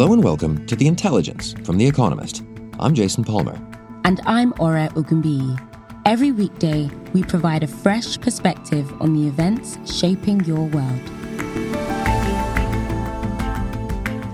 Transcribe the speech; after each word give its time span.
Hello 0.00 0.14
and 0.14 0.24
welcome 0.24 0.64
to 0.64 0.74
The 0.74 0.86
Intelligence 0.86 1.54
from 1.62 1.76
The 1.76 1.86
Economist. 1.86 2.42
I'm 2.78 2.94
Jason 2.94 3.22
Palmer. 3.22 3.60
And 4.04 4.18
I'm 4.24 4.54
Ore 4.58 4.88
Ogunbiyi. 4.94 5.60
Every 6.06 6.32
weekday, 6.32 6.88
we 7.12 7.22
provide 7.22 7.62
a 7.62 7.66
fresh 7.66 8.18
perspective 8.18 8.90
on 9.02 9.12
the 9.12 9.28
events 9.28 9.76
shaping 9.84 10.42
your 10.46 10.64
world. 10.64 11.02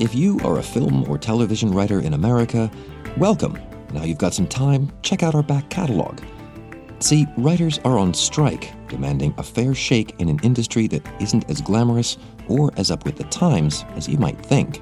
If 0.01 0.15
you 0.15 0.39
are 0.45 0.61
a 0.61 0.63
film 0.63 1.03
or 1.11 1.19
television 1.19 1.73
writer 1.73 1.99
in 1.99 2.15
America, 2.15 2.71
welcome. 3.17 3.59
Now 3.93 4.05
you've 4.05 4.19
got 4.19 4.35
some 4.35 4.47
time, 4.47 4.93
check 5.03 5.25
out 5.25 5.35
our 5.35 5.43
back 5.43 5.69
catalogue. 5.69 6.23
See, 7.01 7.27
writers 7.37 7.81
are 7.85 7.99
on 7.99 8.15
strike, 8.15 8.71
demanding 8.89 9.35
a 9.37 9.43
fair 9.43 9.75
shake 9.75 10.15
in 10.21 10.29
an 10.29 10.39
industry 10.45 10.87
that 10.87 11.03
isn't 11.21 11.51
as 11.51 11.61
glamorous 11.61 12.19
or 12.47 12.71
as 12.77 12.93
up 12.93 13.05
with 13.05 13.17
the 13.17 13.25
times 13.25 13.85
as 13.97 14.09
you 14.09 14.17
might 14.17 14.39
think. 14.47 14.81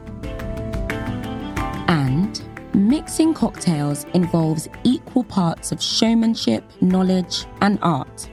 And 1.88 2.42
mixing 2.74 3.34
cocktails 3.34 4.04
involves 4.14 4.68
equal 4.84 5.24
parts 5.24 5.72
of 5.72 5.82
showmanship, 5.82 6.64
knowledge, 6.80 7.46
and 7.60 7.78
art. 7.82 8.30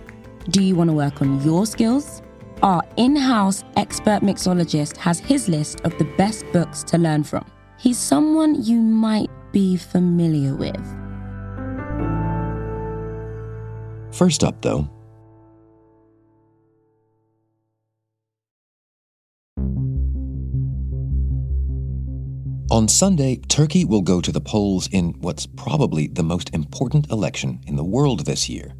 Do 0.50 0.64
you 0.64 0.76
want 0.76 0.90
to 0.90 0.96
work 0.96 1.22
on 1.22 1.42
your 1.44 1.66
skills? 1.66 2.22
Our 2.64 2.84
in 2.98 3.16
house 3.16 3.64
expert 3.76 4.22
mixologist 4.22 4.98
has 4.98 5.20
his 5.20 5.50
list 5.50 5.82
of 5.82 5.98
the 5.98 6.06
best 6.18 6.46
books 6.54 6.84
to 6.84 6.98
learn 6.98 7.24
from. 7.24 7.46
He's 7.80 7.98
someone 7.98 8.64
you 8.64 8.80
might 8.80 9.30
be 9.52 9.78
familiar 9.78 10.56
with. 10.56 10.80
First 14.14 14.44
up, 14.44 14.62
though, 14.62 14.88
On 22.72 22.88
Sunday, 22.88 23.36
Turkey 23.50 23.84
will 23.84 24.02
go 24.02 24.22
to 24.22 24.32
the 24.32 24.40
polls 24.40 24.88
in 24.94 25.10
what's 25.20 25.46
probably 25.46 26.08
the 26.08 26.24
most 26.24 26.50
important 26.54 27.12
election 27.12 27.60
in 27.68 27.76
the 27.76 27.84
world 27.84 28.26
this 28.26 28.48
year. 28.48 28.74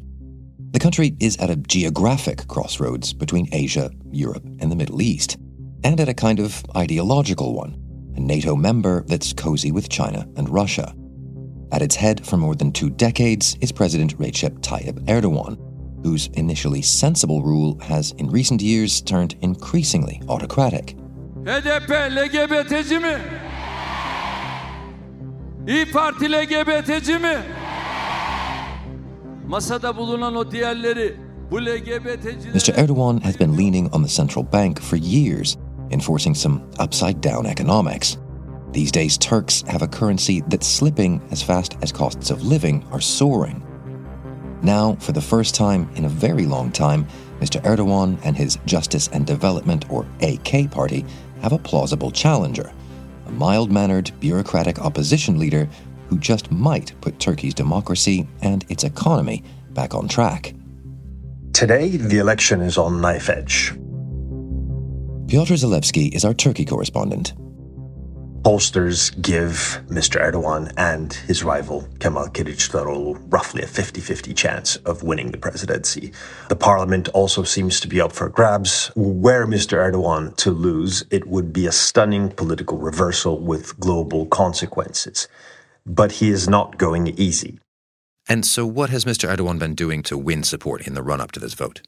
The 0.70 0.78
country 0.78 1.14
is 1.20 1.36
at 1.36 1.50
a 1.50 1.56
geographic 1.56 2.48
crossroads 2.48 3.12
between 3.12 3.50
Asia, 3.52 3.90
Europe, 4.10 4.44
and 4.60 4.72
the 4.72 4.76
Middle 4.76 5.02
East, 5.02 5.36
and 5.84 6.00
at 6.00 6.08
a 6.08 6.14
kind 6.14 6.40
of 6.40 6.64
ideological 6.74 7.52
one, 7.52 7.74
a 8.16 8.20
NATO 8.20 8.56
member 8.56 9.04
that's 9.08 9.34
cozy 9.34 9.72
with 9.72 9.90
China 9.90 10.26
and 10.36 10.48
Russia. 10.48 10.94
At 11.70 11.82
its 11.82 11.94
head 11.94 12.26
for 12.26 12.38
more 12.38 12.54
than 12.54 12.72
two 12.72 12.88
decades 12.88 13.58
is 13.60 13.72
President 13.72 14.16
Recep 14.16 14.60
Tayyip 14.60 15.04
Erdogan, 15.04 15.58
whose 16.02 16.28
initially 16.28 16.80
sensible 16.80 17.42
rule 17.42 17.78
has 17.80 18.12
in 18.12 18.30
recent 18.30 18.62
years 18.62 19.02
turned 19.02 19.36
increasingly 19.42 20.22
autocratic. 20.30 20.96
HDP? 22.64 23.51
İyi 25.68 25.90
Parti 25.92 26.32
LGBT'ci 26.32 27.18
mi? 27.18 27.36
Masada 29.48 29.96
bulunan 29.96 30.34
o 30.36 30.50
diğerleri 30.50 31.16
bu 31.50 31.60
LGBT'ciler... 31.60 32.54
Mr. 32.54 32.78
Erdogan 32.78 33.20
has 33.20 33.40
been 33.40 33.58
leaning 33.58 33.94
on 33.94 34.02
the 34.02 34.08
central 34.08 34.52
bank 34.52 34.80
for 34.80 34.96
years, 34.96 35.56
enforcing 35.90 36.36
some 36.36 36.60
upside 36.84 37.22
down 37.22 37.46
economics. 37.46 38.16
These 38.72 38.92
days, 38.92 39.18
Turks 39.18 39.62
have 39.68 39.84
a 39.84 39.90
currency 39.90 40.40
that's 40.40 40.66
slipping 40.66 41.20
as 41.32 41.42
fast 41.42 41.76
as 41.82 41.92
costs 41.92 42.30
of 42.30 42.42
living 42.42 42.84
are 42.92 43.02
soaring. 43.02 43.62
Now, 44.62 44.96
for 44.98 45.12
the 45.12 45.20
first 45.20 45.54
time 45.54 45.88
in 45.94 46.04
a 46.04 46.08
very 46.08 46.46
long 46.46 46.72
time, 46.72 47.06
Mr. 47.40 47.60
Erdogan 47.62 48.18
and 48.24 48.36
his 48.36 48.58
Justice 48.64 49.10
and 49.12 49.26
Development, 49.26 49.84
or 49.90 50.06
AK 50.20 50.70
party, 50.70 51.04
have 51.42 51.52
a 51.52 51.58
plausible 51.58 52.10
challenger 52.10 52.72
mild 53.32 53.70
mannered, 53.70 54.10
bureaucratic 54.20 54.78
opposition 54.78 55.38
leader 55.38 55.68
who 56.08 56.18
just 56.18 56.50
might 56.50 56.92
put 57.00 57.18
Turkey's 57.18 57.54
democracy 57.54 58.28
and 58.42 58.64
its 58.68 58.84
economy 58.84 59.42
back 59.70 59.94
on 59.94 60.08
track. 60.08 60.54
Today, 61.52 61.96
the 61.96 62.18
election 62.18 62.60
is 62.60 62.78
on 62.78 63.00
knife 63.00 63.28
edge. 63.28 63.72
Piotr 65.28 65.54
Zalewski 65.54 66.14
is 66.14 66.24
our 66.24 66.34
Turkey 66.34 66.64
correspondent 66.64 67.32
pollsters 68.42 69.10
give 69.22 69.80
Mr. 69.88 70.20
Erdogan 70.20 70.72
and 70.76 71.12
his 71.12 71.44
rival 71.44 71.88
Kemal 72.00 72.28
Kılıçdaroğlu 72.28 73.18
roughly 73.30 73.62
a 73.62 73.66
50-50 73.66 74.34
chance 74.36 74.76
of 74.84 75.02
winning 75.02 75.30
the 75.30 75.38
presidency. 75.38 76.12
The 76.48 76.56
parliament 76.56 77.08
also 77.14 77.44
seems 77.44 77.80
to 77.80 77.88
be 77.88 78.00
up 78.00 78.12
for 78.12 78.28
grabs. 78.28 78.90
Were 78.96 79.46
Mr. 79.46 79.78
Erdogan 79.78 80.36
to 80.36 80.50
lose, 80.50 81.04
it 81.10 81.26
would 81.26 81.52
be 81.52 81.66
a 81.66 81.72
stunning 81.72 82.30
political 82.30 82.78
reversal 82.78 83.38
with 83.38 83.78
global 83.78 84.26
consequences. 84.26 85.28
But 85.86 86.12
he 86.12 86.30
is 86.30 86.48
not 86.48 86.78
going 86.78 87.08
easy. 87.08 87.58
And 88.28 88.44
so 88.44 88.66
what 88.66 88.90
has 88.90 89.04
Mr. 89.04 89.28
Erdogan 89.28 89.58
been 89.58 89.74
doing 89.74 90.02
to 90.04 90.18
win 90.18 90.42
support 90.42 90.86
in 90.86 90.94
the 90.94 91.02
run-up 91.02 91.32
to 91.32 91.40
this 91.40 91.54
vote? 91.54 91.82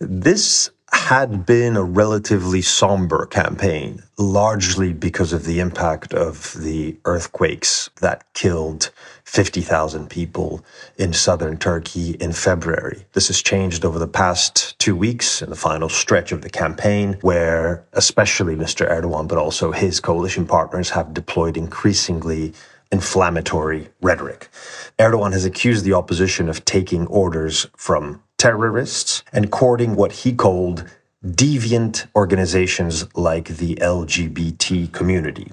This 0.00 0.70
had 0.92 1.46
been 1.46 1.76
a 1.76 1.82
relatively 1.82 2.60
somber 2.60 3.26
campaign, 3.26 4.02
largely 4.18 4.92
because 4.92 5.32
of 5.32 5.44
the 5.44 5.58
impact 5.58 6.12
of 6.12 6.54
the 6.54 6.96
earthquakes 7.06 7.88
that 8.00 8.24
killed 8.34 8.90
50,000 9.24 10.10
people 10.10 10.62
in 10.98 11.12
southern 11.14 11.56
Turkey 11.56 12.10
in 12.20 12.32
February. 12.32 13.06
This 13.14 13.28
has 13.28 13.42
changed 13.42 13.84
over 13.84 13.98
the 13.98 14.06
past 14.06 14.78
two 14.78 14.94
weeks 14.94 15.40
in 15.40 15.48
the 15.48 15.56
final 15.56 15.88
stretch 15.88 16.30
of 16.30 16.42
the 16.42 16.50
campaign, 16.50 17.18
where 17.22 17.84
especially 17.94 18.54
Mr. 18.54 18.86
Erdogan, 18.88 19.28
but 19.28 19.38
also 19.38 19.72
his 19.72 19.98
coalition 19.98 20.46
partners 20.46 20.90
have 20.90 21.14
deployed 21.14 21.56
increasingly 21.56 22.52
inflammatory 22.90 23.88
rhetoric. 24.02 24.50
Erdogan 24.98 25.32
has 25.32 25.46
accused 25.46 25.84
the 25.84 25.94
opposition 25.94 26.50
of 26.50 26.64
taking 26.66 27.06
orders 27.06 27.66
from 27.76 28.22
terrorists 28.42 29.22
and 29.32 29.52
courting 29.52 29.94
what 29.94 30.10
he 30.10 30.32
called 30.32 30.84
deviant 31.24 32.06
organizations 32.16 33.06
like 33.14 33.46
the 33.62 33.76
LGBT 33.76 34.90
community. 34.90 35.52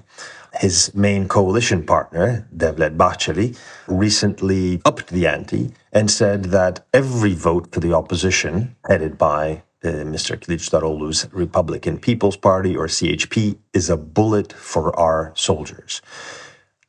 His 0.54 0.92
main 0.92 1.28
coalition 1.28 1.86
partner, 1.86 2.48
Devlet 2.56 2.96
Bahçeli, 2.96 3.56
recently 3.86 4.82
upped 4.84 5.10
the 5.10 5.28
ante 5.28 5.70
and 5.92 6.10
said 6.10 6.46
that 6.46 6.84
every 6.92 7.32
vote 7.32 7.70
for 7.70 7.78
the 7.78 7.94
opposition, 7.94 8.74
headed 8.88 9.16
by 9.16 9.62
uh, 9.84 10.02
Mr. 10.14 10.36
Kılıçdaroğlu's 10.36 11.28
Republican 11.32 11.96
People's 11.96 12.36
Party 12.36 12.76
or 12.76 12.88
CHP, 12.88 13.56
is 13.72 13.88
a 13.88 13.96
bullet 13.96 14.52
for 14.52 14.98
our 14.98 15.32
soldiers. 15.36 16.02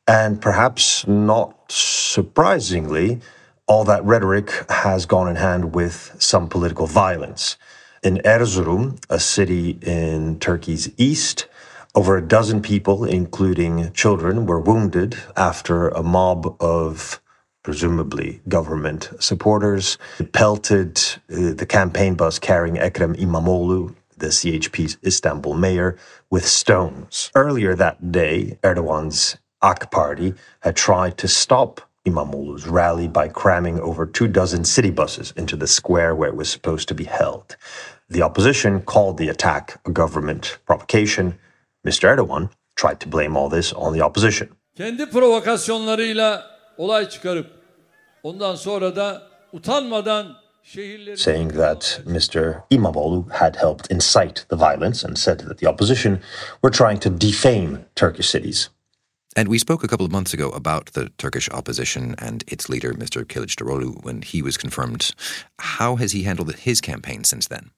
And 0.08 0.42
perhaps 0.42 1.06
not 1.06 1.70
surprisingly, 1.70 3.20
all 3.72 3.84
that 3.84 4.04
rhetoric 4.04 4.50
has 4.68 5.06
gone 5.06 5.26
in 5.26 5.36
hand 5.36 5.74
with 5.74 6.14
some 6.18 6.46
political 6.46 6.86
violence. 6.86 7.56
In 8.02 8.18
Erzurum, 8.18 9.02
a 9.08 9.18
city 9.18 9.78
in 9.80 10.38
Turkey's 10.40 10.90
east, 10.98 11.46
over 11.94 12.18
a 12.18 12.28
dozen 12.36 12.60
people, 12.60 13.06
including 13.06 13.90
children, 13.94 14.44
were 14.44 14.60
wounded 14.60 15.16
after 15.38 15.88
a 15.88 16.02
mob 16.02 16.54
of 16.60 17.22
presumably 17.62 18.42
government 18.46 19.10
supporters 19.20 19.96
pelted 20.32 20.98
uh, 21.32 21.54
the 21.54 21.66
campaign 21.66 22.14
bus 22.14 22.38
carrying 22.38 22.76
Ekrem 22.76 23.16
İmamoğlu, 23.16 23.94
the 24.18 24.26
CHP's 24.26 24.98
Istanbul 25.02 25.54
mayor, 25.54 25.96
with 26.28 26.44
stones. 26.46 27.30
Earlier 27.34 27.74
that 27.76 28.12
day, 28.12 28.58
Erdogan's 28.62 29.38
AK 29.62 29.90
party 29.90 30.34
had 30.60 30.76
tried 30.76 31.16
to 31.16 31.26
stop 31.26 31.80
Imamoglu's 32.04 32.66
rally 32.66 33.06
by 33.06 33.28
cramming 33.28 33.78
over 33.80 34.06
two 34.06 34.26
dozen 34.26 34.64
city 34.64 34.90
buses 34.90 35.32
into 35.36 35.56
the 35.56 35.66
square 35.66 36.14
where 36.14 36.28
it 36.28 36.36
was 36.36 36.48
supposed 36.50 36.88
to 36.88 36.94
be 36.94 37.04
held. 37.04 37.56
The 38.08 38.22
opposition 38.22 38.80
called 38.82 39.18
the 39.18 39.28
attack 39.28 39.80
a 39.86 39.90
government 39.90 40.58
provocation. 40.66 41.38
Mr. 41.86 42.08
Erdogan 42.08 42.50
tried 42.74 42.98
to 43.00 43.08
blame 43.08 43.36
all 43.36 43.48
this 43.48 43.72
on 43.72 43.92
the 43.92 44.00
opposition. 44.00 44.48
Kendi 44.76 45.10
provokasyonlarıyla 45.10 46.42
olay 46.78 47.08
çıkarıp 47.08 47.46
ondan 48.22 48.54
sonra 48.54 48.96
da 48.96 49.22
utanmadan 49.52 50.42
saying 51.16 51.52
that 51.52 52.00
Mr. 52.06 52.62
Imamoglu 52.70 53.30
had 53.30 53.56
helped 53.56 53.90
incite 53.90 54.44
the 54.48 54.56
violence 54.56 55.04
and 55.04 55.18
said 55.18 55.40
that 55.40 55.58
the 55.58 55.66
opposition 55.66 56.20
were 56.62 56.70
trying 56.70 57.00
to 57.00 57.10
defame 57.10 57.84
Turkish 57.94 58.28
cities. 58.28 58.70
And 59.34 59.48
we 59.48 59.58
spoke 59.58 59.82
a 59.82 59.88
couple 59.88 60.04
of 60.04 60.12
months 60.12 60.34
ago 60.34 60.50
about 60.50 60.86
the 60.92 61.08
Turkish 61.16 61.48
opposition 61.50 62.14
and 62.18 62.44
its 62.46 62.68
leader, 62.68 62.92
Mr. 62.92 63.24
Kılıçdaroğlu, 63.24 64.04
when 64.04 64.22
he 64.22 64.42
was 64.42 64.56
confirmed. 64.56 65.10
How 65.58 65.96
has 65.96 66.12
he 66.12 66.24
handled 66.24 66.54
his 66.54 66.80
campaign 66.80 67.24
since 67.24 67.48
then? 67.48 67.70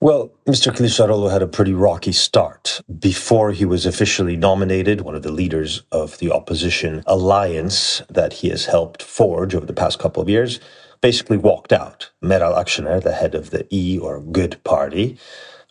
Well, 0.00 0.32
Mr. 0.46 0.72
Kılıçdaroğlu 0.72 1.30
had 1.30 1.42
a 1.42 1.46
pretty 1.46 1.72
rocky 1.72 2.12
start. 2.12 2.82
Before 2.98 3.52
he 3.52 3.64
was 3.64 3.86
officially 3.86 4.36
nominated, 4.36 5.00
one 5.00 5.14
of 5.14 5.22
the 5.22 5.32
leaders 5.32 5.82
of 5.92 6.18
the 6.18 6.32
opposition 6.32 7.02
alliance 7.06 8.02
that 8.10 8.34
he 8.34 8.48
has 8.50 8.66
helped 8.66 9.02
forge 9.02 9.54
over 9.54 9.66
the 9.66 9.72
past 9.72 9.98
couple 10.00 10.22
of 10.22 10.28
years, 10.28 10.60
basically 11.00 11.36
walked 11.36 11.72
out. 11.72 12.10
Meral 12.22 12.54
Akşener, 12.56 13.02
the 13.02 13.12
head 13.12 13.34
of 13.34 13.50
the 13.50 13.66
E 13.70 13.98
or 13.98 14.20
Good 14.20 14.62
Party, 14.64 15.16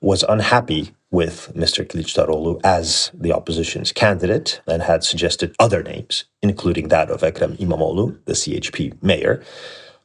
was 0.02 0.24
unhappy 0.24 0.94
with 1.14 1.54
Mr. 1.56 1.86
Kılıçdaroğlu 1.86 2.60
as 2.64 3.12
the 3.14 3.32
opposition's 3.32 3.94
candidate 3.94 4.62
and 4.68 4.82
had 4.82 5.04
suggested 5.04 5.56
other 5.60 5.84
names, 5.84 6.26
including 6.42 6.90
that 6.90 7.10
of 7.12 7.22
Ekrem 7.22 7.56
İmamoğlu, 7.60 8.26
the 8.26 8.34
CHP 8.34 9.02
mayor. 9.02 9.44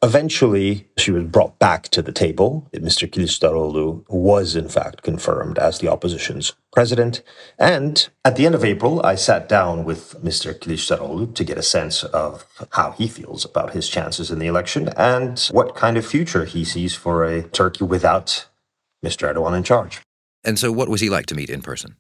Eventually, 0.01 0.87
she 0.97 1.11
was 1.11 1.25
brought 1.25 1.59
back 1.59 1.89
to 1.89 2.03
the 2.03 2.13
table. 2.13 2.69
Mr. 2.73 3.11
Kılıçdaroğlu 3.11 4.05
was, 4.09 4.55
in 4.55 4.69
fact, 4.69 5.03
confirmed 5.03 5.59
as 5.59 5.79
the 5.79 5.89
opposition's 5.89 6.53
president. 6.73 7.23
And 7.59 8.09
at 8.25 8.37
the 8.37 8.47
end 8.47 8.55
of 8.55 8.63
April, 8.63 9.01
I 9.05 9.17
sat 9.17 9.49
down 9.49 9.85
with 9.85 10.15
Mr. 10.23 10.55
Kılıçdaroğlu 10.55 11.35
to 11.35 11.43
get 11.43 11.59
a 11.59 11.63
sense 11.63 12.05
of 12.05 12.45
how 12.71 12.93
he 12.93 13.09
feels 13.09 13.45
about 13.45 13.73
his 13.73 13.89
chances 13.89 14.31
in 14.31 14.39
the 14.39 14.47
election 14.47 14.91
and 14.97 15.51
what 15.53 15.75
kind 15.75 15.97
of 15.97 16.07
future 16.07 16.45
he 16.45 16.65
sees 16.65 16.95
for 16.95 17.25
a 17.25 17.43
Turkey 17.43 17.85
without 17.85 18.47
Mr. 19.05 19.33
Erdogan 19.33 19.57
in 19.57 19.65
charge. 19.65 20.01
And 20.49 20.59
so, 20.59 20.73
what 20.73 20.89
was 20.89 21.03
he 21.03 21.11
like 21.11 21.27
to 21.27 21.35
meet 21.35 21.51
in 21.51 21.61
person? 21.61 21.97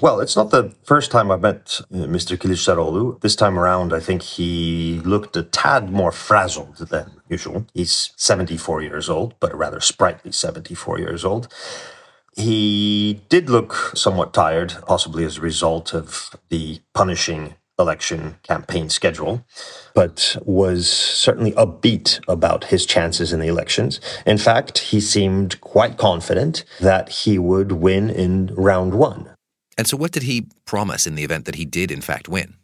Well, 0.00 0.20
it's 0.20 0.34
not 0.34 0.50
the 0.50 0.74
first 0.82 1.10
time 1.10 1.30
I've 1.30 1.42
met 1.42 1.82
uh, 1.92 2.08
Mr. 2.08 2.38
Kılıçdaroğlu. 2.38 3.20
This 3.20 3.36
time 3.36 3.58
around, 3.58 3.92
I 3.92 4.00
think 4.00 4.22
he 4.22 5.02
looked 5.04 5.36
a 5.36 5.42
tad 5.42 5.90
more 5.90 6.10
frazzled 6.10 6.78
than 6.88 7.20
usual. 7.28 7.66
He's 7.74 8.14
74 8.16 8.80
years 8.80 9.10
old, 9.10 9.34
but 9.40 9.52
a 9.52 9.56
rather 9.56 9.78
sprightly 9.78 10.32
74 10.32 11.00
years 11.00 11.22
old. 11.22 11.48
He 12.34 13.20
did 13.28 13.50
look 13.50 13.92
somewhat 13.94 14.32
tired, 14.32 14.74
possibly 14.86 15.26
as 15.26 15.36
a 15.36 15.42
result 15.42 15.92
of 15.92 16.30
the 16.48 16.80
punishing 16.94 17.56
election 17.78 18.36
campaign 18.42 18.88
schedule, 18.88 19.44
but 19.94 20.36
was 20.44 20.90
certainly 20.90 21.52
upbeat 21.52 22.20
about 22.28 22.64
his 22.64 22.86
chances 22.86 23.32
in 23.32 23.40
the 23.40 23.48
elections. 23.48 24.00
In 24.26 24.38
fact, 24.38 24.78
he 24.78 25.00
seemed 25.00 25.60
quite 25.60 25.96
confident 25.96 26.64
that 26.80 27.08
he 27.08 27.38
would 27.38 27.72
win 27.72 28.10
in 28.10 28.52
round 28.54 28.94
one. 28.94 29.30
And 29.78 29.86
so, 29.86 29.96
what 29.96 30.12
did 30.12 30.24
he 30.24 30.48
promise 30.64 31.06
in 31.06 31.14
the 31.14 31.24
event 31.24 31.44
that 31.46 31.54
he 31.54 31.64
did, 31.64 31.90
in 31.90 32.02
fact, 32.02 32.28
win? 32.28 32.54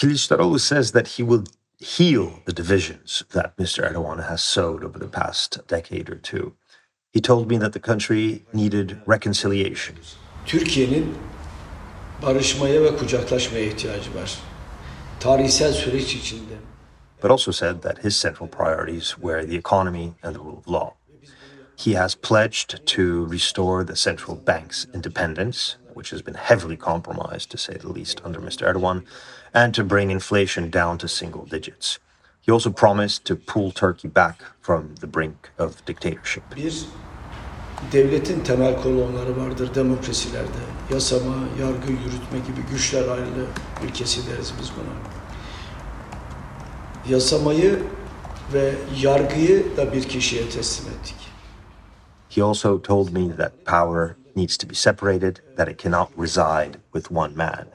Kılıçdaroğlu 0.00 0.60
says 0.60 0.92
that 0.92 1.08
he 1.16 1.22
will 1.22 1.44
heal 1.78 2.40
the 2.46 2.52
divisions 2.52 3.24
that 3.32 3.56
Mr. 3.56 3.88
Erdogan 3.88 4.28
has 4.28 4.42
sowed 4.42 4.84
over 4.84 4.98
the 4.98 5.08
past 5.08 5.66
decade 5.68 6.10
or 6.10 6.16
two. 6.16 6.54
He 7.12 7.20
told 7.20 7.48
me 7.48 7.56
that 7.58 7.72
the 7.72 7.80
country 7.80 8.44
needed 8.52 9.00
reconciliation. 9.06 9.96
Türkiye'nin 10.46 11.16
barışmaya 12.22 12.82
ve 12.82 12.96
kucaklaşmaya 12.96 13.64
ihtiyacı 13.64 14.14
var. 14.14 14.38
Tarihsel 15.20 15.72
süreç 15.72 16.14
içinde. 16.14 16.54
But 17.22 17.30
also 17.30 17.52
said 17.52 17.82
that 17.82 18.04
his 18.04 18.22
central 18.22 18.48
priorities 18.48 19.14
were 19.14 19.46
the 19.46 19.56
economy 19.56 20.12
and 20.22 20.34
the 20.34 20.42
rule 20.42 20.58
of 20.58 20.68
law. 20.68 20.90
He 21.76 21.94
has 21.94 22.14
pledged 22.14 22.86
to 22.86 23.32
restore 23.32 23.86
the 23.86 23.96
central 23.96 24.46
bank's 24.46 24.86
independence 24.94 25.76
which 25.94 26.10
has 26.10 26.22
been 26.22 26.34
heavily 26.34 26.76
compromised, 26.76 27.50
to 27.50 27.58
say 27.58 27.76
the 27.76 27.88
least, 27.88 28.20
under 28.24 28.40
Mr. 28.40 28.66
Erdogan, 28.66 29.04
and 29.52 29.74
to 29.74 29.84
bring 29.84 30.10
inflation 30.10 30.70
down 30.70 30.98
to 30.98 31.08
single 31.08 31.44
digits. 31.46 31.98
He 32.40 32.52
also 32.52 32.70
promised 32.70 33.24
to 33.26 33.36
pull 33.36 33.70
Turkey 33.70 34.08
back 34.08 34.42
from 34.60 34.96
the 35.00 35.06
brink 35.06 35.50
of 35.56 35.82
dictatorship. 35.86 36.42
Devletin 37.92 38.40
temel 38.40 38.82
kolonları 38.82 39.36
vardır 39.36 39.74
demokrasilerde. 39.74 40.64
Yasama, 40.92 41.34
yargı, 41.60 41.92
yürütme 41.92 42.38
gibi 42.38 42.60
güçler 42.70 43.08
ayrılığı 43.08 43.46
ülkesi 43.84 44.30
deriz 44.30 44.52
biz 44.60 44.70
buna. 44.70 44.94
Yasamayı 47.14 47.82
ve 48.52 48.74
yargıyı 49.00 49.76
da 49.76 49.92
bir 49.92 50.02
kişiye 50.02 50.48
teslim 50.48 50.92
ettik. 50.92 51.16
He 52.30 52.42
also 52.42 52.82
told 52.82 53.12
me 53.12 53.36
that 53.36 53.52
power 53.64 54.16
needs 54.36 54.56
to 54.56 54.68
be 54.70 54.74
separated, 54.74 55.36
that 55.56 55.68
it 55.68 55.78
cannot 55.82 56.08
reside 56.18 56.72
with 56.92 57.12
one 57.12 57.36
man. 57.36 57.73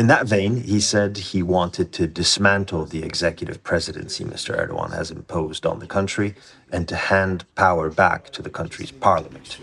In 0.00 0.06
that 0.06 0.26
vein, 0.26 0.56
he 0.56 0.80
said 0.80 1.18
he 1.18 1.42
wanted 1.42 1.92
to 1.92 2.06
dismantle 2.06 2.86
the 2.86 3.02
executive 3.02 3.62
presidency 3.62 4.24
Mr. 4.24 4.56
Erdogan 4.56 4.94
has 4.94 5.10
imposed 5.10 5.66
on 5.66 5.78
the 5.78 5.86
country 5.86 6.34
and 6.72 6.88
to 6.88 6.96
hand 6.96 7.44
power 7.54 7.90
back 7.90 8.30
to 8.30 8.40
the 8.40 8.48
country's 8.48 8.90
parliament. 8.90 9.58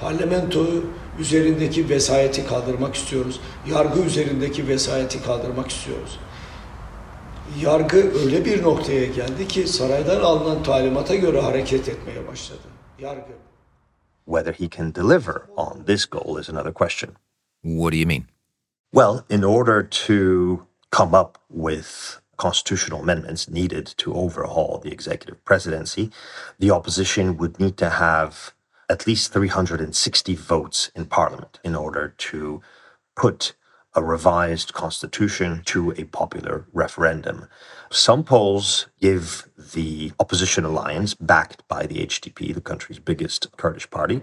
Parlamentoyu 0.00 0.84
üzerindeki 1.18 1.88
vesayeti 1.88 2.46
kaldırmak 2.46 2.94
istiyoruz. 2.94 3.40
Yargı 3.66 4.00
üzerindeki 4.00 4.68
vesayeti 4.68 5.22
kaldırmak 5.22 5.70
istiyoruz. 5.70 6.18
Yargı 7.60 8.20
öyle 8.20 8.44
bir 8.44 8.62
noktaya 8.62 9.06
geldi 9.06 9.48
ki 9.48 9.66
saraydan 9.68 10.20
alınan 10.20 10.62
talimata 10.62 11.14
göre 11.14 11.40
hareket 11.40 11.88
etmeye 11.88 12.28
başladı. 12.28 12.68
Yargı. 12.98 13.32
Whether 14.24 14.52
he 14.52 14.70
can 14.76 14.94
deliver 14.94 15.36
on 15.56 15.84
this 15.86 16.06
goal 16.06 16.38
is 16.40 16.50
another 16.50 16.72
question. 16.72 17.10
What 17.62 17.92
do 17.92 17.96
you 17.96 18.06
mean? 18.06 18.24
Well, 18.94 19.24
in 19.30 19.42
order 19.42 19.82
to 19.82 20.66
come 20.90 21.14
up 21.14 21.38
with 21.48 22.20
constitutional 22.36 23.00
amendments 23.00 23.48
needed 23.48 23.86
to 23.96 24.12
overhaul 24.12 24.80
the 24.84 24.92
executive 24.92 25.42
presidency, 25.46 26.10
the 26.58 26.72
opposition 26.72 27.38
would 27.38 27.58
need 27.58 27.78
to 27.78 27.88
have 27.88 28.52
at 28.90 29.06
least 29.06 29.32
360 29.32 30.34
votes 30.34 30.90
in 30.94 31.06
parliament 31.06 31.58
in 31.64 31.74
order 31.74 32.12
to 32.18 32.60
put 33.16 33.54
a 33.94 34.04
revised 34.04 34.74
constitution 34.74 35.62
to 35.64 35.92
a 35.92 36.04
popular 36.04 36.66
referendum. 36.74 37.48
Some 37.90 38.22
polls 38.24 38.88
give 39.00 39.48
the 39.56 40.12
opposition 40.20 40.66
alliance, 40.66 41.14
backed 41.14 41.66
by 41.66 41.86
the 41.86 42.06
HDP, 42.06 42.52
the 42.52 42.60
country's 42.60 42.98
biggest 42.98 43.56
Kurdish 43.56 43.88
party, 43.88 44.20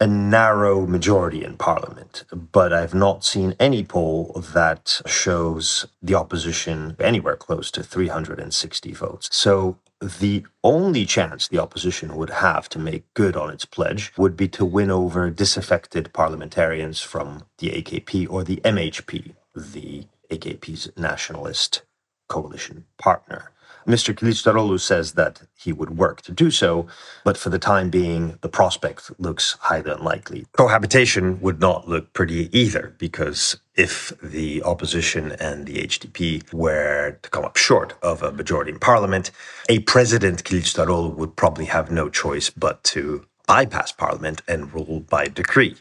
a 0.00 0.06
narrow 0.06 0.86
majority 0.86 1.44
in 1.44 1.56
parliament. 1.56 2.24
But 2.30 2.72
I've 2.72 2.94
not 2.94 3.24
seen 3.24 3.54
any 3.58 3.84
poll 3.84 4.32
that 4.52 5.00
shows 5.06 5.86
the 6.02 6.14
opposition 6.14 6.96
anywhere 7.00 7.36
close 7.36 7.70
to 7.72 7.82
360 7.82 8.92
votes. 8.92 9.28
So 9.32 9.78
the 10.00 10.44
only 10.62 11.04
chance 11.04 11.48
the 11.48 11.58
opposition 11.58 12.16
would 12.16 12.30
have 12.30 12.68
to 12.68 12.78
make 12.78 13.12
good 13.14 13.36
on 13.36 13.50
its 13.50 13.64
pledge 13.64 14.12
would 14.16 14.36
be 14.36 14.46
to 14.48 14.64
win 14.64 14.90
over 14.90 15.28
disaffected 15.30 16.12
parliamentarians 16.12 17.00
from 17.00 17.44
the 17.58 17.70
AKP 17.70 18.28
or 18.30 18.44
the 18.44 18.60
MHP, 18.64 19.34
the 19.56 20.06
AKP's 20.30 20.90
nationalist 20.96 21.82
coalition 22.28 22.84
partner. 22.98 23.50
Mr. 23.88 24.14
Kılıçdaroğlu 24.14 24.78
says 24.78 25.12
that 25.12 25.40
he 25.56 25.72
would 25.72 25.96
work 25.96 26.20
to 26.20 26.30
do 26.30 26.50
so, 26.50 26.86
but 27.24 27.38
for 27.38 27.48
the 27.48 27.58
time 27.58 27.88
being, 27.88 28.38
the 28.42 28.48
prospect 28.48 29.10
looks 29.18 29.56
highly 29.60 29.90
unlikely. 29.90 30.44
Cohabitation 30.52 31.40
would 31.40 31.58
not 31.58 31.88
look 31.88 32.12
pretty 32.12 32.50
either, 32.52 32.94
because 32.98 33.56
if 33.76 34.12
the 34.22 34.62
opposition 34.62 35.32
and 35.40 35.64
the 35.64 35.78
HDP 35.86 36.52
were 36.52 37.18
to 37.22 37.30
come 37.30 37.46
up 37.46 37.56
short 37.56 37.94
of 38.02 38.22
a 38.22 38.30
majority 38.30 38.72
in 38.72 38.78
parliament, 38.78 39.30
a 39.70 39.78
president 39.80 40.44
Kılıçdaroğlu 40.44 41.16
would 41.16 41.34
probably 41.36 41.64
have 41.64 41.90
no 41.90 42.10
choice 42.10 42.50
but 42.50 42.84
to 42.84 43.24
bypass 43.46 43.90
parliament 43.90 44.42
and 44.46 44.74
rule 44.74 45.00
by 45.00 45.28
decree. 45.28 45.76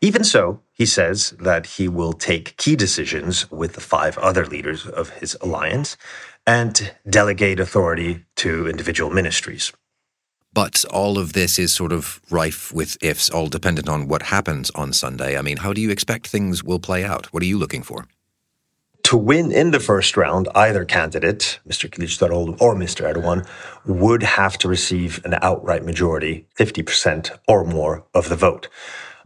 Even 0.00 0.24
so, 0.24 0.60
he 0.72 0.84
says 0.84 1.30
that 1.38 1.64
he 1.66 1.86
will 1.86 2.12
take 2.12 2.56
key 2.56 2.74
decisions 2.74 3.48
with 3.52 3.74
the 3.74 3.80
five 3.80 4.18
other 4.18 4.44
leaders 4.44 4.84
of 4.84 5.10
his 5.10 5.36
alliance 5.40 5.96
and 6.46 6.94
delegate 7.08 7.60
authority 7.60 8.24
to 8.36 8.68
individual 8.68 9.10
ministries. 9.10 9.72
But 10.54 10.84
all 10.90 11.18
of 11.18 11.32
this 11.32 11.58
is 11.58 11.72
sort 11.72 11.92
of 11.92 12.20
rife 12.28 12.72
with 12.74 12.98
ifs, 13.02 13.30
all 13.30 13.46
dependent 13.46 13.88
on 13.88 14.06
what 14.06 14.22
happens 14.22 14.70
on 14.74 14.92
Sunday. 14.92 15.38
I 15.38 15.42
mean, 15.42 15.58
how 15.58 15.72
do 15.72 15.80
you 15.80 15.90
expect 15.90 16.26
things 16.26 16.62
will 16.62 16.78
play 16.78 17.04
out? 17.04 17.32
What 17.32 17.42
are 17.42 17.46
you 17.46 17.58
looking 17.58 17.82
for? 17.82 18.06
To 19.04 19.16
win 19.16 19.50
in 19.50 19.72
the 19.72 19.80
first 19.80 20.16
round, 20.16 20.48
either 20.54 20.84
candidate, 20.84 21.58
Mr. 21.68 21.90
Kılıçdaroğlu 21.90 22.60
or 22.60 22.74
Mr. 22.74 23.04
Erdogan, 23.04 23.46
would 23.84 24.22
have 24.22 24.56
to 24.58 24.68
receive 24.68 25.20
an 25.24 25.34
outright 25.42 25.84
majority, 25.84 26.46
50% 26.58 27.30
or 27.48 27.64
more 27.64 28.04
of 28.14 28.28
the 28.28 28.36
vote. 28.36 28.68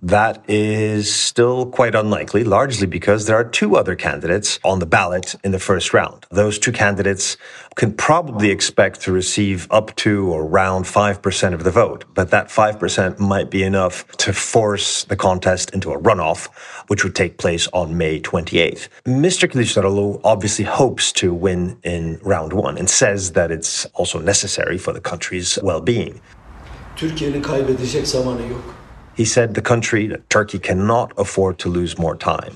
That 0.02 0.44
is 0.48 1.14
still 1.14 1.66
quite 1.66 1.94
unlikely, 1.94 2.44
largely 2.44 2.86
because 2.86 3.26
there 3.26 3.36
are 3.36 3.44
two 3.44 3.76
other 3.76 3.96
candidates 3.96 4.58
on 4.62 4.78
the 4.78 4.86
ballot 4.86 5.34
in 5.42 5.52
the 5.52 5.58
first 5.58 5.94
round. 5.94 6.26
Those 6.30 6.58
two 6.58 6.72
candidates 6.72 7.36
can 7.76 7.92
probably 7.92 8.50
expect 8.50 9.00
to 9.02 9.12
receive 9.12 9.66
up 9.70 9.94
to 9.96 10.28
or 10.28 10.42
around 10.42 10.84
5% 10.84 11.54
of 11.54 11.64
the 11.64 11.70
vote, 11.70 12.04
but 12.14 12.30
that 12.30 12.48
5% 12.48 13.18
might 13.18 13.50
be 13.50 13.62
enough 13.62 14.06
to 14.18 14.32
force 14.32 15.04
the 15.04 15.16
contest 15.16 15.70
into 15.70 15.92
a 15.92 15.98
runoff, 15.98 16.48
which 16.88 17.02
would 17.02 17.14
take 17.14 17.38
place 17.38 17.68
on 17.72 17.96
May 17.96 18.20
28th. 18.20 18.88
Mr. 19.06 19.48
Kılıçdaroğlu 19.48 20.20
obviously 20.24 20.64
hopes 20.64 21.12
to 21.12 21.32
win 21.34 21.78
in 21.82 22.18
round 22.22 22.52
one 22.52 22.78
and 22.78 22.88
says 22.88 23.32
that 23.32 23.50
it's 23.50 23.86
also 23.94 24.20
necessary 24.20 24.78
for 24.78 24.92
the 24.92 25.00
country's 25.00 25.58
well-being. 25.62 26.20
Türkiye'nin 26.96 27.42
kaybedecek 27.42 28.06
zamanı 28.06 28.42
yok. 28.42 28.85
He 29.16 29.24
said 29.24 29.54
the 29.54 29.62
country, 29.62 30.14
Turkey, 30.28 30.58
cannot 30.58 31.12
afford 31.16 31.58
to 31.58 31.70
lose 31.70 31.98
more 31.98 32.16
time. 32.18 32.52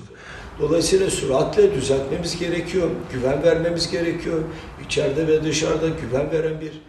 Dolayısıyla 0.59 1.09
süratle 1.09 1.75
düzeltmemiz 1.75 2.39
gerekiyor, 2.39 2.89
güven 3.13 3.43
vermemiz 3.43 3.91
gerekiyor. 3.91 4.43
İçeride 4.85 5.27
ve 5.27 5.43
dışarıda 5.43 5.89
güven 5.89 6.31
veren 6.31 6.61
bir. 6.61 6.81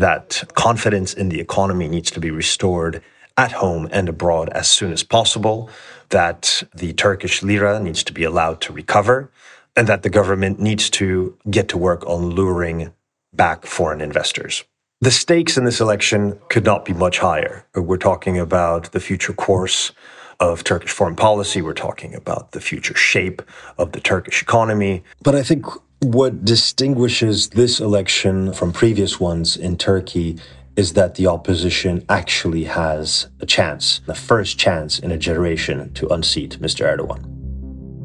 That 0.00 0.44
confidence 0.56 1.20
in 1.20 1.30
the 1.30 1.40
economy 1.40 1.90
needs 1.90 2.10
to 2.10 2.22
be 2.22 2.28
restored 2.36 2.94
at 3.36 3.52
home 3.52 3.88
and 3.92 4.08
abroad 4.08 4.48
as 4.54 4.68
soon 4.68 4.92
as 4.92 5.02
possible. 5.02 5.72
That 6.08 6.62
the 6.76 6.96
Turkish 6.96 7.42
lira 7.42 7.80
needs 7.80 8.04
to 8.04 8.14
be 8.14 8.26
allowed 8.26 8.60
to 8.60 8.76
recover. 8.76 9.28
And 9.76 9.88
that 9.88 10.02
the 10.02 10.10
government 10.10 10.60
needs 10.60 10.90
to 10.90 11.34
get 11.50 11.68
to 11.68 11.78
work 11.78 12.06
on 12.06 12.34
luring 12.34 12.92
back 13.32 13.66
foreign 13.66 14.00
investors. 14.00 14.64
The 15.02 15.10
stakes 15.10 15.56
in 15.56 15.64
this 15.64 15.80
election 15.80 16.38
could 16.50 16.64
not 16.64 16.84
be 16.84 16.92
much 16.92 17.20
higher. 17.20 17.64
We're 17.74 17.96
talking 17.96 18.38
about 18.38 18.92
the 18.92 19.00
future 19.00 19.32
course 19.32 19.92
of 20.40 20.62
Turkish 20.62 20.90
foreign 20.90 21.16
policy. 21.16 21.62
We're 21.62 21.72
talking 21.72 22.14
about 22.14 22.52
the 22.52 22.60
future 22.60 22.94
shape 22.94 23.40
of 23.78 23.92
the 23.92 24.00
Turkish 24.00 24.42
economy. 24.42 25.02
But 25.22 25.34
I 25.34 25.42
think 25.42 25.64
what 26.00 26.44
distinguishes 26.44 27.48
this 27.48 27.80
election 27.80 28.52
from 28.52 28.74
previous 28.74 29.18
ones 29.18 29.56
in 29.56 29.78
Turkey 29.78 30.38
is 30.76 30.92
that 30.92 31.14
the 31.14 31.26
opposition 31.28 32.04
actually 32.10 32.64
has 32.64 33.26
a 33.40 33.46
chance, 33.46 34.02
the 34.04 34.14
first 34.14 34.58
chance 34.58 34.98
in 34.98 35.10
a 35.10 35.16
generation 35.16 35.94
to 35.94 36.08
unseat 36.08 36.60
Mr. 36.60 36.84
Erdogan. 36.84 37.24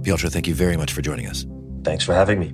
Piotr, 0.01 0.27
thank 0.27 0.47
you 0.47 0.53
very 0.53 0.77
much 0.77 0.93
for 0.93 1.01
joining 1.01 1.27
us. 1.27 1.45
Thanks 1.83 2.05
for 2.05 2.13
having 2.13 2.39
me. 2.39 2.53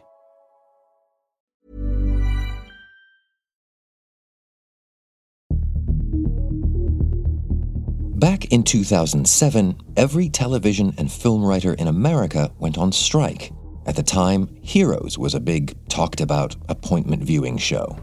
Back 8.21 8.45
in 8.51 8.61
2007, 8.61 9.81
every 9.97 10.29
television 10.29 10.93
and 10.99 11.11
film 11.11 11.43
writer 11.43 11.73
in 11.73 11.87
America 11.87 12.51
went 12.59 12.77
on 12.77 12.91
strike. 12.91 13.51
At 13.87 13.95
the 13.95 14.03
time, 14.03 14.47
Heroes 14.61 15.17
was 15.17 15.33
a 15.33 15.39
big, 15.39 15.75
talked 15.89 16.21
about 16.21 16.55
appointment 16.69 17.23
viewing 17.23 17.57
show. 17.57 17.97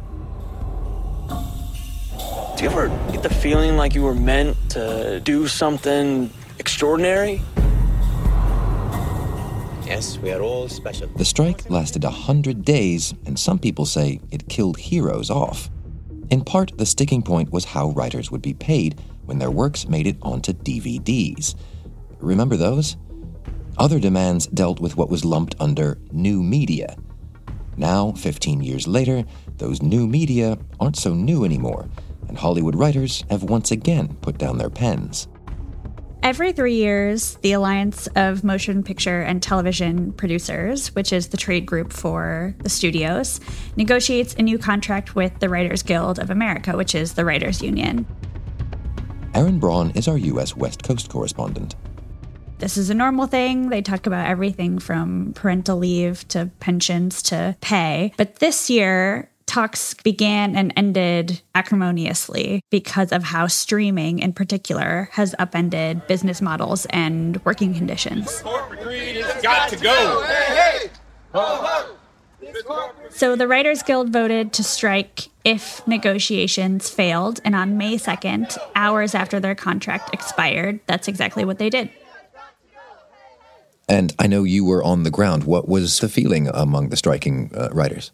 Do 1.29 2.65
you 2.65 2.69
ever 2.69 2.89
get 3.13 3.23
the 3.23 3.33
feeling 3.33 3.77
like 3.77 3.95
you 3.95 4.03
were 4.03 4.13
meant 4.13 4.57
to 4.71 5.21
do 5.21 5.47
something 5.47 6.33
extraordinary? 6.59 7.41
Yes, 9.87 10.19
we 10.19 10.33
are 10.33 10.41
all 10.41 10.69
special. 10.69 11.07
The 11.15 11.25
strike 11.25 11.71
lasted 11.71 12.03
a 12.03 12.11
hundred 12.11 12.65
days, 12.65 13.15
and 13.25 13.39
some 13.39 13.61
people 13.61 13.87
say 13.87 14.19
it 14.33 14.49
killed 14.49 14.79
Heroes 14.79 15.31
off. 15.31 15.71
In 16.29 16.43
part, 16.43 16.77
the 16.77 16.87
sticking 16.87 17.23
point 17.23 17.53
was 17.53 17.67
how 17.67 17.91
writers 17.91 18.33
would 18.33 18.43
be 18.43 18.53
paid 18.53 19.01
when 19.29 19.39
their 19.39 19.51
works 19.51 19.87
made 19.87 20.07
it 20.07 20.17
onto 20.23 20.55
DVDs. 20.55 21.55
Remember 22.19 22.57
those? 22.57 22.97
Other 23.77 24.01
demands 24.01 24.47
dealt 24.47 24.81
with 24.81 24.97
what 24.97 25.11
was 25.11 25.25
lumped 25.25 25.55
under 25.61 25.99
new 26.11 26.43
media. 26.43 26.97
Now, 27.77 28.13
15 28.13 28.63
years 28.63 28.89
later, 28.89 29.25
those 29.59 29.83
new 29.83 30.07
media 30.07 30.59
aren't 30.81 30.97
so 30.97 31.13
new 31.15 31.45
anymore, 31.45 31.89
and 32.27 32.39
Hollywood 32.39 32.75
writers 32.75 33.23
have 33.29 33.45
once 33.45 33.71
again 33.71 34.17
put 34.23 34.39
down 34.39 34.57
their 34.57 34.71
pens. 34.71 35.29
Every 36.21 36.53
three 36.53 36.75
years, 36.75 37.37
the 37.43 37.53
Alliance 37.53 38.09
of 38.17 38.43
Motion 38.43 38.83
Picture 38.83 39.23
and 39.23 39.41
Television 39.41 40.13
Producers, 40.13 40.93
which 40.95 41.13
is 41.13 41.29
the 41.29 41.37
trade 41.37 41.65
group 41.65 41.93
for 41.93 42.57
the 42.65 42.69
studios, 42.69 43.41
negotiates 43.77 44.35
a 44.35 44.43
new 44.43 44.59
contract 44.59 45.15
with 45.15 45.39
the 45.39 45.49
Writers 45.49 45.85
Guild 45.85 46.19
of 46.19 46.31
America, 46.31 46.77
which 46.77 46.97
is 46.97 47.15
the 47.15 47.25
Writers 47.25 47.63
Union. 47.63 48.05
Erin 49.39 49.61
Braun 49.61 49.93
is 49.93 50.09
our 50.09 50.19
U.S. 50.19 50.57
West 50.57 50.83
Coast 50.83 51.11
correspondent. 51.11 51.77
This 52.59 52.77
is 52.77 52.91
a 52.91 52.95
normal 52.95 53.29
thing. 53.29 53.69
They 53.69 53.83
talk 53.83 54.09
about 54.09 54.27
everything 54.27 54.81
from 54.81 55.33
parental 55.33 55.79
leave 55.79 56.27
to 56.31 56.51
pensions 56.59 57.23
to 57.23 57.57
pay. 57.61 58.13
But 58.17 58.41
this 58.41 58.69
year, 58.69 59.31
talks 59.47 59.95
began 59.95 60.57
and 60.57 60.73
ended 60.77 61.41
acrimoniously 61.55 62.63
because 62.71 63.13
of 63.13 63.23
how 63.23 63.47
streaming 63.47 64.19
in 64.19 64.33
particular 64.33 65.09
has 65.13 65.37
upended 65.39 66.05
business 66.09 66.43
models 66.43 66.85
and 66.91 67.41
working 67.45 67.73
conditions. 67.73 68.41
Corporate 68.41 68.83
greed 68.83 69.19
has 69.19 69.41
Got 69.41 69.69
to 69.69 69.77
go. 69.77 70.25
So 73.11 73.37
the 73.37 73.49
Writers 73.49 73.83
Guild 73.83 74.11
voted 74.11 74.53
to 74.55 74.63
strike 74.63 75.29
if 75.45 75.87
negotiations 75.87 76.91
failed, 76.91 77.41
and 77.45 77.55
on 77.55 77.79
May 77.79 77.97
2nd, 77.97 78.59
hours 78.75 79.15
after 79.15 79.41
their 79.41 79.55
contract 79.55 80.13
expired, 80.13 80.81
that's 80.87 81.09
exactly 81.09 81.45
what 81.45 81.59
they 81.59 81.71
did. 81.71 81.91
And 83.89 84.15
I 84.19 84.27
know 84.27 84.45
you 84.45 84.65
were 84.65 84.85
on 84.85 85.05
the 85.05 85.11
ground. 85.11 85.45
What 85.45 85.67
was 85.67 86.01
the 86.01 86.09
feeling 86.09 86.49
among 86.53 86.91
the 86.91 86.97
striking 86.97 87.51
uh, 87.55 87.71
writers? 87.73 88.13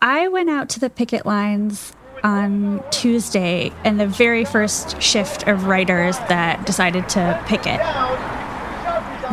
I 0.00 0.28
went 0.28 0.48
out 0.48 0.68
to 0.70 0.80
the 0.80 0.90
picket 0.90 1.26
lines 1.26 1.92
on 2.22 2.82
Tuesday, 2.90 3.72
and 3.84 3.98
the 3.98 4.06
very 4.06 4.44
first 4.44 5.02
shift 5.02 5.48
of 5.48 5.66
writers 5.66 6.16
that 6.28 6.64
decided 6.66 7.08
to 7.10 7.42
picket. 7.46 7.80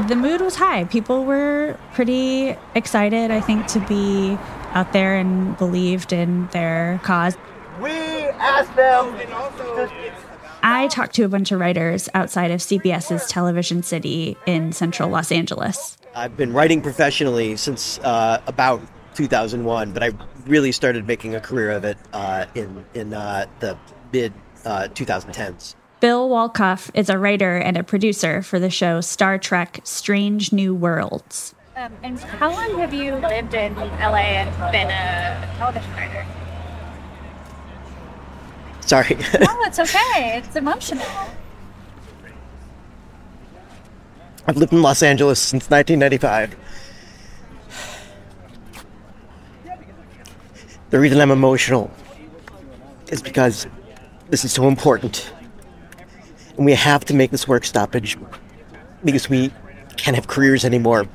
The 0.07 0.15
mood 0.15 0.41
was 0.41 0.55
high. 0.55 0.85
People 0.85 1.25
were 1.25 1.77
pretty 1.93 2.55
excited, 2.73 3.31
I 3.31 3.41
think, 3.41 3.67
to 3.67 3.79
be 3.81 4.37
out 4.73 4.93
there 4.93 5.17
and 5.17 5.57
believed 5.57 6.13
in 6.13 6.47
their 6.47 6.99
cause. 7.03 7.35
We 7.81 7.91
asked 7.91 8.75
them 8.75 9.15
I 10.61 10.87
talked 10.87 11.15
to 11.15 11.23
a 11.23 11.27
bunch 11.29 11.51
of 11.51 11.59
writers 11.59 12.09
outside 12.13 12.51
of 12.51 12.59
CBS's 12.59 13.27
Television 13.27 13.83
City 13.83 14.37
in 14.45 14.71
central 14.71 15.09
Los 15.09 15.31
Angeles. 15.31 15.97
I've 16.15 16.35
been 16.35 16.53
writing 16.53 16.81
professionally 16.81 17.55
since 17.55 17.99
uh, 17.99 18.41
about 18.47 18.81
2001, 19.15 19.91
but 19.91 20.03
I 20.03 20.11
really 20.45 20.71
started 20.71 21.07
making 21.07 21.35
a 21.35 21.39
career 21.39 21.71
of 21.71 21.83
it 21.83 21.97
uh, 22.13 22.45
in 22.55 22.85
in 22.93 23.13
uh, 23.13 23.45
the 23.59 23.77
mid 24.11 24.33
2010s. 24.63 25.75
Bill 25.99 26.29
Wolkoff 26.29 26.89
is 26.93 27.09
a 27.09 27.17
writer 27.17 27.57
and 27.57 27.75
a 27.75 27.83
producer 27.83 28.41
for 28.41 28.57
the 28.57 28.69
show 28.69 29.01
Star 29.01 29.37
Trek 29.37 29.81
Strange 29.83 30.53
New 30.53 30.73
Worlds. 30.73 31.53
Um, 31.75 31.91
and 32.03 32.17
how 32.19 32.51
long 32.51 32.77
have 32.79 32.93
you 32.93 33.15
lived 33.15 33.53
in 33.53 33.75
LA 33.75 34.39
and 34.39 34.71
been 34.71 34.87
a 34.87 35.53
television 35.57 35.91
writer? 35.91 36.25
Sorry. 38.79 39.15
no, 39.39 39.61
it's 39.63 39.79
okay. 39.79 40.37
It's 40.37 40.55
emotional. 40.55 41.05
I've 44.47 44.57
lived 44.57 44.71
in 44.71 44.81
Los 44.81 45.03
Angeles 45.03 45.39
since 45.39 45.69
1995. 45.69 46.55
The 50.91 50.99
reason 50.99 51.19
I'm 51.19 51.31
emotional 51.31 51.91
is 53.11 53.21
because 53.21 53.67
this 54.29 54.45
is 54.45 54.53
so 54.53 54.67
important. 54.67 55.31
And 56.59 56.65
we 56.65 56.73
have 56.73 57.05
to 57.05 57.13
make 57.13 57.31
this 57.31 57.47
work 57.47 57.63
stoppage 57.63 58.17
because 59.05 59.29
we 59.29 59.49
can't 59.95 60.15
have 60.15 60.27
careers 60.27 60.65
anymore. 60.65 61.07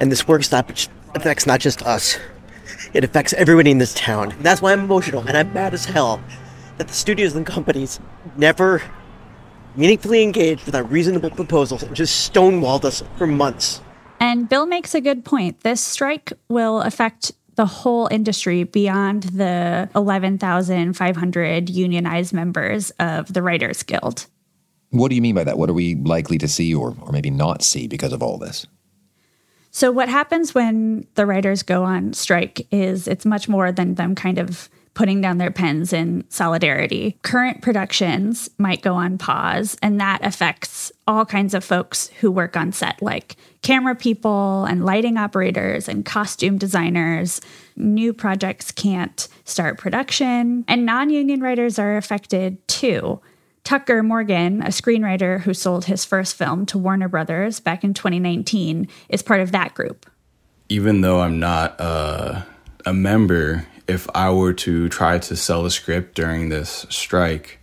And 0.00 0.10
this 0.10 0.26
work 0.26 0.42
stoppage 0.42 0.88
affects 1.14 1.46
not 1.46 1.60
just 1.60 1.84
us, 1.84 2.18
it 2.92 3.04
affects 3.04 3.32
everybody 3.34 3.70
in 3.70 3.78
this 3.78 3.94
town. 3.94 4.34
That's 4.40 4.60
why 4.60 4.72
I'm 4.72 4.80
emotional 4.80 5.22
and 5.28 5.38
I'm 5.38 5.52
mad 5.52 5.74
as 5.74 5.84
hell 5.84 6.20
that 6.78 6.88
the 6.88 6.92
studios 6.92 7.36
and 7.36 7.46
companies 7.46 8.00
never 8.36 8.82
meaningfully 9.76 10.24
engaged 10.24 10.66
with 10.66 10.74
our 10.74 10.82
reasonable 10.82 11.30
proposals 11.30 11.84
and 11.84 11.94
just 11.94 12.32
stonewalled 12.32 12.84
us 12.84 13.04
for 13.16 13.28
months. 13.28 13.80
And 14.18 14.48
Bill 14.48 14.66
makes 14.66 14.92
a 14.92 15.00
good 15.00 15.24
point. 15.24 15.60
This 15.60 15.80
strike 15.80 16.32
will 16.48 16.80
affect 16.80 17.30
the 17.54 17.66
whole 17.66 18.08
industry 18.08 18.64
beyond 18.64 19.22
the 19.22 19.88
11,500 19.94 21.70
unionized 21.70 22.32
members 22.32 22.90
of 22.98 23.32
the 23.32 23.40
Writers 23.40 23.84
Guild. 23.84 24.26
What 24.94 25.08
do 25.08 25.16
you 25.16 25.22
mean 25.22 25.34
by 25.34 25.42
that? 25.42 25.58
What 25.58 25.68
are 25.68 25.74
we 25.74 25.96
likely 25.96 26.38
to 26.38 26.46
see 26.46 26.72
or, 26.72 26.94
or 27.02 27.10
maybe 27.10 27.30
not 27.30 27.62
see 27.62 27.88
because 27.88 28.12
of 28.12 28.22
all 28.22 28.38
this? 28.38 28.66
So, 29.72 29.90
what 29.90 30.08
happens 30.08 30.54
when 30.54 31.04
the 31.14 31.26
writers 31.26 31.64
go 31.64 31.82
on 31.82 32.12
strike 32.12 32.64
is 32.70 33.08
it's 33.08 33.26
much 33.26 33.48
more 33.48 33.72
than 33.72 33.96
them 33.96 34.14
kind 34.14 34.38
of 34.38 34.68
putting 34.94 35.20
down 35.20 35.38
their 35.38 35.50
pens 35.50 35.92
in 35.92 36.24
solidarity. 36.28 37.18
Current 37.22 37.60
productions 37.60 38.48
might 38.56 38.82
go 38.82 38.94
on 38.94 39.18
pause, 39.18 39.76
and 39.82 40.00
that 40.00 40.24
affects 40.24 40.92
all 41.08 41.26
kinds 41.26 41.54
of 41.54 41.64
folks 41.64 42.06
who 42.20 42.30
work 42.30 42.56
on 42.56 42.70
set, 42.70 43.02
like 43.02 43.34
camera 43.62 43.96
people 43.96 44.64
and 44.66 44.84
lighting 44.84 45.16
operators 45.16 45.88
and 45.88 46.04
costume 46.04 46.56
designers. 46.56 47.40
New 47.74 48.12
projects 48.12 48.70
can't 48.70 49.26
start 49.44 49.78
production, 49.78 50.64
and 50.68 50.86
non 50.86 51.10
union 51.10 51.40
writers 51.40 51.80
are 51.80 51.96
affected 51.96 52.66
too. 52.68 53.20
Tucker 53.64 54.02
Morgan, 54.02 54.60
a 54.62 54.66
screenwriter 54.66 55.40
who 55.40 55.54
sold 55.54 55.86
his 55.86 56.04
first 56.04 56.36
film 56.36 56.66
to 56.66 56.78
Warner 56.78 57.08
Brothers 57.08 57.60
back 57.60 57.82
in 57.82 57.94
2019, 57.94 58.88
is 59.08 59.22
part 59.22 59.40
of 59.40 59.52
that 59.52 59.74
group. 59.74 60.06
Even 60.68 61.00
though 61.00 61.20
I'm 61.20 61.40
not 61.40 61.74
uh, 61.80 62.42
a 62.84 62.92
member 62.92 63.66
if 63.86 64.08
I 64.14 64.30
were 64.30 64.52
to 64.52 64.88
try 64.88 65.18
to 65.18 65.36
sell 65.36 65.66
a 65.66 65.70
script 65.70 66.14
during 66.14 66.48
this 66.48 66.86
strike, 66.88 67.58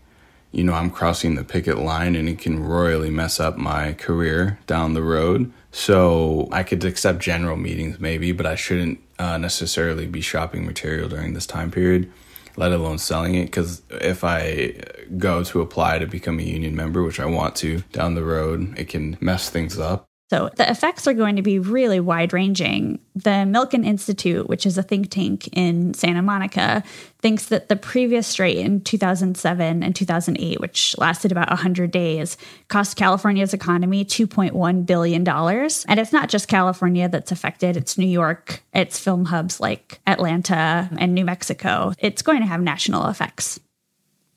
you 0.52 0.64
know, 0.64 0.74
I'm 0.74 0.90
crossing 0.90 1.36
the 1.36 1.44
picket 1.44 1.78
line 1.78 2.16
and 2.16 2.28
it 2.28 2.40
can 2.40 2.64
royally 2.64 3.10
mess 3.10 3.40
up 3.40 3.58
my 3.58 3.94
career 3.94 4.60
down 4.68 4.94
the 4.94 5.02
road. 5.02 5.52
So 5.72 6.50
I 6.52 6.64
could 6.64 6.84
accept 6.84 7.20
general 7.20 7.58
meetings 7.58 8.00
maybe, 8.00 8.32
but 8.32 8.46
I 8.46 8.56
shouldn't 8.56 9.00
uh, 9.18 9.38
necessarily 9.38 10.06
be 10.06 10.22
shopping 10.22 10.66
material 10.66 11.08
during 11.08 11.34
this 11.34 11.46
time 11.46 11.72
period, 11.72 12.12
let 12.58 12.72
alone 12.72 12.98
selling 12.98 13.36
it. 13.36 13.46
Because 13.46 13.82
if 13.90 14.24
I 14.24 14.76
go 15.18 15.44
to 15.44 15.62
apply 15.62 16.00
to 16.00 16.08
become 16.08 16.40
a 16.40 16.44
union 16.44 16.76
member, 16.76 17.04
which 17.04 17.20
I 17.20 17.26
want 17.26 17.56
to 17.58 17.80
down 17.92 18.16
the 18.16 18.24
road, 18.24 18.78
it 18.78 18.88
can 18.90 19.18
mess 19.22 19.50
things 19.50 19.80
up. 19.80 20.06
So 20.32 20.50
the 20.56 20.72
effects 20.72 21.08
are 21.08 21.14
going 21.14 21.36
to 21.36 21.42
be 21.42 21.60
really 21.60 22.00
wide 22.00 22.32
ranging. 22.32 23.00
The 23.16 23.44
Milken 23.46 23.86
Institute, 23.86 24.48
which 24.48 24.66
is 24.66 24.78
a 24.78 24.82
think 24.82 25.10
tank 25.10 25.50
in 25.52 25.94
Santa 25.94 26.22
Monica, 26.22 26.86
thinks 27.20 27.48
that 27.48 27.68
the 27.68 27.76
previous 27.76 28.28
strike 28.28 28.56
in 28.56 28.80
2007 28.80 29.84
and 29.84 29.94
2008, 29.94 30.62
which 30.62 30.98
lasted 30.98 31.34
about 31.34 31.50
100 31.50 31.92
days, 31.92 32.38
cost 32.70 32.96
California's 32.96 33.54
economy 33.54 34.06
$2.1 34.06 34.86
billion. 34.86 35.28
And 35.28 36.00
it's 36.00 36.14
not 36.14 36.30
just 36.30 36.48
California 36.48 37.10
that's 37.10 37.34
affected, 37.34 37.76
it's 37.76 37.98
New 37.98 38.08
York, 38.08 38.64
it's 38.74 38.98
film 38.98 39.26
hubs 39.26 39.60
like 39.60 40.00
Atlanta 40.08 40.90
and 40.98 41.14
New 41.14 41.26
Mexico. 41.26 41.92
It's 42.00 42.22
going 42.22 42.40
to 42.40 42.48
have 42.48 42.62
national 42.62 43.08
effects. 43.08 43.60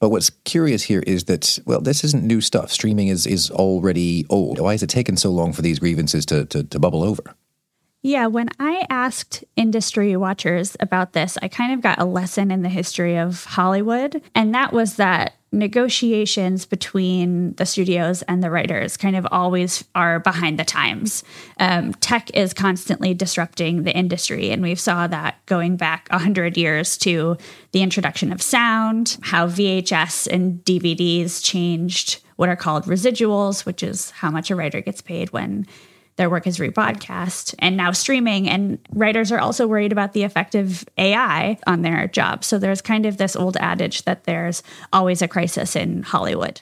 But 0.04 0.10
what's 0.10 0.28
curious 0.44 0.82
here 0.82 1.02
is 1.06 1.24
that, 1.24 1.58
well, 1.64 1.80
this 1.80 2.04
isn't 2.04 2.22
new 2.22 2.42
stuff. 2.42 2.70
Streaming 2.70 3.08
is, 3.08 3.26
is 3.26 3.50
already 3.50 4.26
old. 4.28 4.60
Why 4.60 4.72
has 4.72 4.82
it 4.82 4.90
taken 4.90 5.16
so 5.16 5.30
long 5.30 5.54
for 5.54 5.62
these 5.62 5.78
grievances 5.78 6.26
to, 6.26 6.44
to, 6.44 6.62
to 6.62 6.78
bubble 6.78 7.02
over? 7.02 7.22
Yeah, 8.02 8.26
when 8.26 8.50
I 8.60 8.84
asked 8.90 9.44
industry 9.56 10.14
watchers 10.14 10.76
about 10.78 11.14
this, 11.14 11.38
I 11.40 11.48
kind 11.48 11.72
of 11.72 11.80
got 11.80 11.98
a 11.98 12.04
lesson 12.04 12.50
in 12.50 12.60
the 12.60 12.68
history 12.68 13.16
of 13.16 13.46
Hollywood. 13.46 14.20
And 14.34 14.54
that 14.54 14.74
was 14.74 14.96
that 14.96 15.36
negotiations 15.58 16.66
between 16.66 17.54
the 17.54 17.66
studios 17.66 18.22
and 18.22 18.42
the 18.42 18.50
writers 18.50 18.96
kind 18.96 19.16
of 19.16 19.26
always 19.30 19.84
are 19.94 20.20
behind 20.20 20.58
the 20.58 20.64
times. 20.64 21.24
Um, 21.58 21.94
tech 21.94 22.30
is 22.34 22.52
constantly 22.52 23.14
disrupting 23.14 23.84
the 23.84 23.92
industry, 23.92 24.50
and 24.50 24.62
we 24.62 24.74
saw 24.74 25.06
that 25.06 25.44
going 25.46 25.76
back 25.76 26.08
100 26.10 26.56
years 26.56 26.96
to 26.98 27.36
the 27.72 27.82
introduction 27.82 28.32
of 28.32 28.42
sound, 28.42 29.18
how 29.22 29.46
VHS 29.46 30.26
and 30.26 30.64
DVDs 30.64 31.42
changed 31.42 32.20
what 32.36 32.48
are 32.48 32.56
called 32.56 32.84
residuals, 32.84 33.64
which 33.64 33.82
is 33.82 34.10
how 34.10 34.30
much 34.30 34.50
a 34.50 34.56
writer 34.56 34.80
gets 34.80 35.00
paid 35.00 35.32
when 35.32 35.66
their 36.16 36.30
work 36.30 36.46
is 36.46 36.58
rebroadcast 36.58 37.54
and 37.58 37.76
now 37.76 37.90
streaming. 37.92 38.48
And 38.48 38.78
writers 38.92 39.32
are 39.32 39.40
also 39.40 39.66
worried 39.66 39.92
about 39.92 40.12
the 40.12 40.22
effect 40.22 40.54
of 40.54 40.84
AI 40.96 41.58
on 41.66 41.82
their 41.82 42.06
jobs. 42.08 42.46
So 42.46 42.58
there's 42.58 42.80
kind 42.80 43.06
of 43.06 43.16
this 43.16 43.36
old 43.36 43.56
adage 43.56 44.02
that 44.04 44.24
there's 44.24 44.62
always 44.92 45.22
a 45.22 45.28
crisis 45.28 45.76
in 45.76 46.02
Hollywood. 46.02 46.60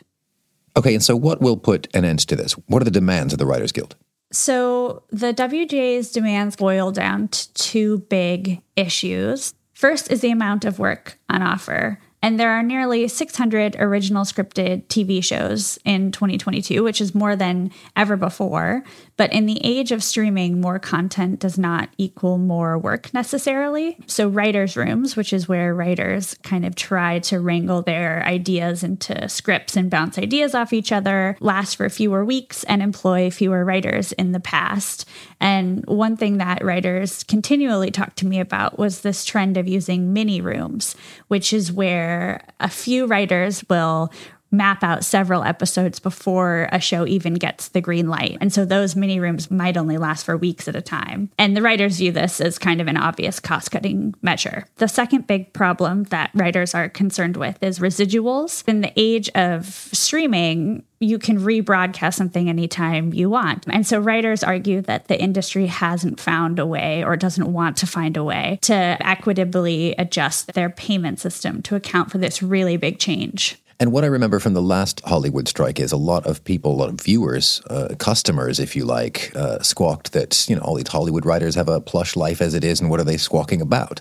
Okay, 0.76 0.94
and 0.94 1.02
so 1.02 1.14
what 1.16 1.42
will 1.42 1.56
put 1.56 1.94
an 1.94 2.04
end 2.04 2.20
to 2.20 2.36
this? 2.36 2.52
What 2.66 2.80
are 2.80 2.86
the 2.86 2.90
demands 2.90 3.34
of 3.34 3.38
the 3.38 3.46
Writers 3.46 3.72
Guild? 3.72 3.94
So 4.32 5.02
the 5.10 5.34
WGA's 5.34 6.10
demands 6.10 6.56
boil 6.56 6.90
down 6.90 7.28
to 7.28 7.52
two 7.52 7.98
big 8.08 8.62
issues. 8.76 9.52
First 9.74 10.10
is 10.10 10.22
the 10.22 10.30
amount 10.30 10.64
of 10.64 10.78
work 10.78 11.18
on 11.28 11.42
offer. 11.42 11.98
And 12.22 12.38
there 12.38 12.50
are 12.50 12.62
nearly 12.62 13.08
600 13.08 13.76
original 13.80 14.24
scripted 14.24 14.86
TV 14.86 15.22
shows 15.22 15.76
in 15.84 16.12
2022, 16.12 16.82
which 16.84 17.00
is 17.00 17.16
more 17.16 17.34
than 17.34 17.72
ever 17.96 18.16
before. 18.16 18.84
But 19.22 19.32
in 19.32 19.46
the 19.46 19.60
age 19.64 19.92
of 19.92 20.02
streaming, 20.02 20.60
more 20.60 20.80
content 20.80 21.38
does 21.38 21.56
not 21.56 21.90
equal 21.96 22.38
more 22.38 22.76
work 22.76 23.14
necessarily. 23.14 23.96
So, 24.08 24.26
writers' 24.26 24.76
rooms, 24.76 25.14
which 25.14 25.32
is 25.32 25.46
where 25.46 25.72
writers 25.76 26.34
kind 26.42 26.66
of 26.66 26.74
try 26.74 27.20
to 27.20 27.38
wrangle 27.38 27.82
their 27.82 28.24
ideas 28.24 28.82
into 28.82 29.28
scripts 29.28 29.76
and 29.76 29.88
bounce 29.88 30.18
ideas 30.18 30.56
off 30.56 30.72
each 30.72 30.90
other, 30.90 31.36
last 31.38 31.76
for 31.76 31.88
fewer 31.88 32.24
weeks 32.24 32.64
and 32.64 32.82
employ 32.82 33.30
fewer 33.30 33.64
writers 33.64 34.10
in 34.10 34.32
the 34.32 34.40
past. 34.40 35.08
And 35.38 35.86
one 35.86 36.16
thing 36.16 36.38
that 36.38 36.64
writers 36.64 37.22
continually 37.22 37.92
talked 37.92 38.16
to 38.18 38.26
me 38.26 38.40
about 38.40 38.76
was 38.76 39.02
this 39.02 39.24
trend 39.24 39.56
of 39.56 39.68
using 39.68 40.12
mini 40.12 40.40
rooms, 40.40 40.96
which 41.28 41.52
is 41.52 41.70
where 41.70 42.44
a 42.58 42.68
few 42.68 43.06
writers 43.06 43.62
will 43.70 44.10
map 44.52 44.84
out 44.84 45.04
several 45.04 45.42
episodes 45.42 45.98
before 45.98 46.68
a 46.70 46.78
show 46.78 47.06
even 47.06 47.34
gets 47.34 47.68
the 47.68 47.80
green 47.80 48.08
light. 48.08 48.38
And 48.40 48.52
so 48.52 48.64
those 48.64 48.94
mini 48.94 49.18
rooms 49.18 49.50
might 49.50 49.76
only 49.76 49.96
last 49.96 50.24
for 50.24 50.36
weeks 50.36 50.68
at 50.68 50.76
a 50.76 50.82
time. 50.82 51.30
And 51.38 51.56
the 51.56 51.62
writers 51.62 51.96
view 51.96 52.12
this 52.12 52.40
as 52.40 52.58
kind 52.58 52.80
of 52.80 52.86
an 52.86 52.96
obvious 52.96 53.40
cost 53.40 53.70
cutting 53.70 54.14
measure. 54.22 54.66
The 54.76 54.88
second 54.88 55.26
big 55.26 55.52
problem 55.52 56.04
that 56.04 56.30
writers 56.34 56.74
are 56.74 56.88
concerned 56.88 57.36
with 57.36 57.62
is 57.62 57.78
residuals. 57.78 58.66
In 58.68 58.82
the 58.82 58.92
age 58.96 59.30
of 59.30 59.66
streaming, 59.66 60.84
you 61.00 61.18
can 61.18 61.40
rebroadcast 61.40 62.14
something 62.14 62.48
anytime 62.48 63.12
you 63.12 63.28
want. 63.28 63.66
And 63.68 63.86
so 63.86 63.98
writers 63.98 64.44
argue 64.44 64.82
that 64.82 65.08
the 65.08 65.20
industry 65.20 65.66
hasn't 65.66 66.20
found 66.20 66.58
a 66.58 66.66
way 66.66 67.02
or 67.02 67.16
doesn't 67.16 67.52
want 67.52 67.76
to 67.78 67.86
find 67.86 68.16
a 68.16 68.22
way 68.22 68.58
to 68.62 68.74
equitably 68.74 69.94
adjust 69.98 70.52
their 70.52 70.70
payment 70.70 71.18
system 71.18 71.60
to 71.62 71.74
account 71.74 72.12
for 72.12 72.18
this 72.18 72.42
really 72.42 72.76
big 72.76 73.00
change. 73.00 73.58
And 73.80 73.92
what 73.92 74.04
I 74.04 74.08
remember 74.08 74.38
from 74.38 74.54
the 74.54 74.62
last 74.62 75.00
Hollywood 75.04 75.48
strike 75.48 75.80
is 75.80 75.92
a 75.92 75.96
lot 75.96 76.26
of 76.26 76.44
people, 76.44 76.72
a 76.72 76.76
lot 76.76 76.88
of 76.88 77.00
viewers, 77.00 77.60
uh, 77.68 77.94
customers, 77.98 78.60
if 78.60 78.76
you 78.76 78.84
like, 78.84 79.32
uh, 79.34 79.60
squawked 79.60 80.12
that, 80.12 80.48
you 80.48 80.56
know, 80.56 80.62
all 80.62 80.74
these 80.74 80.88
Hollywood 80.88 81.26
writers 81.26 81.54
have 81.54 81.68
a 81.68 81.80
plush 81.80 82.16
life 82.16 82.40
as 82.40 82.54
it 82.54 82.64
is, 82.64 82.80
and 82.80 82.90
what 82.90 83.00
are 83.00 83.04
they 83.04 83.16
squawking 83.16 83.60
about? 83.60 84.00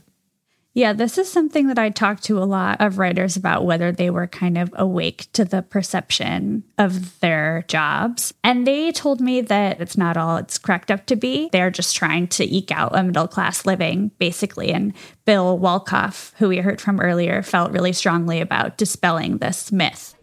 Yeah, 0.73 0.93
this 0.93 1.17
is 1.17 1.29
something 1.29 1.67
that 1.67 1.77
I 1.77 1.89
talked 1.89 2.23
to 2.23 2.37
a 2.37 2.45
lot 2.45 2.79
of 2.79 2.97
writers 2.97 3.35
about 3.35 3.65
whether 3.65 3.91
they 3.91 4.09
were 4.09 4.27
kind 4.27 4.57
of 4.57 4.73
awake 4.77 5.27
to 5.33 5.43
the 5.43 5.61
perception 5.61 6.63
of 6.77 7.19
their 7.19 7.65
jobs. 7.67 8.33
And 8.41 8.65
they 8.65 8.93
told 8.93 9.19
me 9.19 9.41
that 9.41 9.81
it's 9.81 9.97
not 9.97 10.15
all 10.15 10.37
it's 10.37 10.57
cracked 10.57 10.89
up 10.89 11.05
to 11.07 11.17
be. 11.17 11.49
They're 11.51 11.71
just 11.71 11.95
trying 11.97 12.27
to 12.29 12.45
eke 12.45 12.71
out 12.71 12.97
a 12.97 13.03
middle 13.03 13.27
class 13.27 13.65
living, 13.65 14.11
basically. 14.17 14.71
And 14.71 14.93
Bill 15.25 15.59
Wolkoff, 15.59 16.31
who 16.37 16.47
we 16.47 16.59
heard 16.59 16.79
from 16.79 17.01
earlier, 17.01 17.41
felt 17.41 17.73
really 17.73 17.91
strongly 17.91 18.39
about 18.39 18.77
dispelling 18.77 19.39
this 19.39 19.73
myth. 19.73 20.15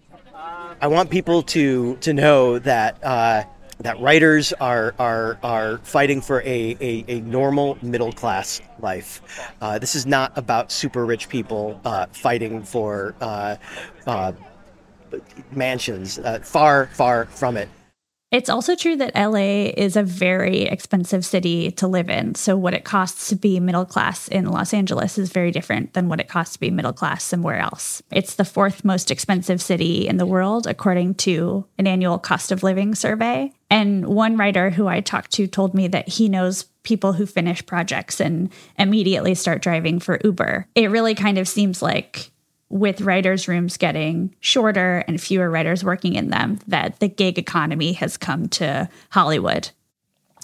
I 0.80 0.86
want 0.86 1.10
people 1.10 1.42
to 1.42 1.96
to 1.96 2.14
know 2.14 2.58
that 2.60 2.98
uh, 3.02 3.44
that 3.80 4.00
writers 4.00 4.52
are 4.54 4.94
are 4.98 5.38
are 5.42 5.78
fighting 5.78 6.20
for 6.20 6.40
a, 6.42 6.76
a, 6.80 7.04
a 7.08 7.20
normal 7.20 7.78
middle 7.82 8.12
class 8.12 8.60
life. 8.80 9.50
Uh, 9.60 9.78
this 9.78 9.94
is 9.94 10.06
not 10.06 10.36
about 10.36 10.72
super 10.72 11.06
rich 11.06 11.28
people 11.28 11.80
uh, 11.84 12.06
fighting 12.06 12.62
for 12.62 13.14
uh, 13.20 13.56
uh 14.06 14.32
mansions. 15.52 16.18
Uh, 16.18 16.40
far 16.40 16.86
far 16.86 17.26
from 17.26 17.56
it. 17.56 17.68
It's 18.30 18.50
also 18.50 18.74
true 18.74 18.96
that 18.96 19.14
LA 19.14 19.70
is 19.74 19.96
a 19.96 20.02
very 20.02 20.62
expensive 20.62 21.24
city 21.24 21.70
to 21.72 21.88
live 21.88 22.10
in. 22.10 22.34
So, 22.34 22.58
what 22.58 22.74
it 22.74 22.84
costs 22.84 23.28
to 23.30 23.36
be 23.36 23.58
middle 23.58 23.86
class 23.86 24.28
in 24.28 24.44
Los 24.50 24.74
Angeles 24.74 25.16
is 25.16 25.30
very 25.30 25.50
different 25.50 25.94
than 25.94 26.10
what 26.10 26.20
it 26.20 26.28
costs 26.28 26.52
to 26.54 26.60
be 26.60 26.70
middle 26.70 26.92
class 26.92 27.24
somewhere 27.24 27.58
else. 27.58 28.02
It's 28.10 28.34
the 28.34 28.44
fourth 28.44 28.84
most 28.84 29.10
expensive 29.10 29.62
city 29.62 30.06
in 30.06 30.18
the 30.18 30.26
world, 30.26 30.66
according 30.66 31.14
to 31.16 31.64
an 31.78 31.86
annual 31.86 32.18
cost 32.18 32.52
of 32.52 32.62
living 32.62 32.94
survey. 32.94 33.50
And 33.70 34.06
one 34.06 34.36
writer 34.36 34.68
who 34.70 34.86
I 34.88 35.00
talked 35.00 35.32
to 35.32 35.46
told 35.46 35.72
me 35.72 35.88
that 35.88 36.08
he 36.08 36.28
knows 36.28 36.64
people 36.82 37.14
who 37.14 37.24
finish 37.24 37.64
projects 37.64 38.20
and 38.20 38.50
immediately 38.78 39.34
start 39.34 39.62
driving 39.62 40.00
for 40.00 40.20
Uber. 40.22 40.66
It 40.74 40.90
really 40.90 41.14
kind 41.14 41.38
of 41.38 41.48
seems 41.48 41.80
like 41.80 42.30
with 42.70 43.00
writers' 43.00 43.48
rooms 43.48 43.76
getting 43.76 44.34
shorter 44.40 45.04
and 45.08 45.20
fewer 45.20 45.50
writers 45.50 45.82
working 45.82 46.14
in 46.14 46.28
them, 46.28 46.58
that 46.66 47.00
the 47.00 47.08
gig 47.08 47.38
economy 47.38 47.92
has 47.94 48.16
come 48.16 48.48
to 48.48 48.88
Hollywood. 49.10 49.70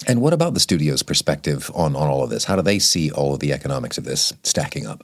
And 0.07 0.21
what 0.21 0.33
about 0.33 0.53
the 0.53 0.59
studio's 0.59 1.03
perspective 1.03 1.71
on, 1.73 1.95
on 1.95 2.07
all 2.07 2.23
of 2.23 2.29
this? 2.29 2.45
How 2.45 2.55
do 2.55 2.61
they 2.61 2.79
see 2.79 3.11
all 3.11 3.33
of 3.33 3.39
the 3.39 3.53
economics 3.53 3.97
of 3.97 4.03
this 4.03 4.33
stacking 4.43 4.85
up? 4.85 5.03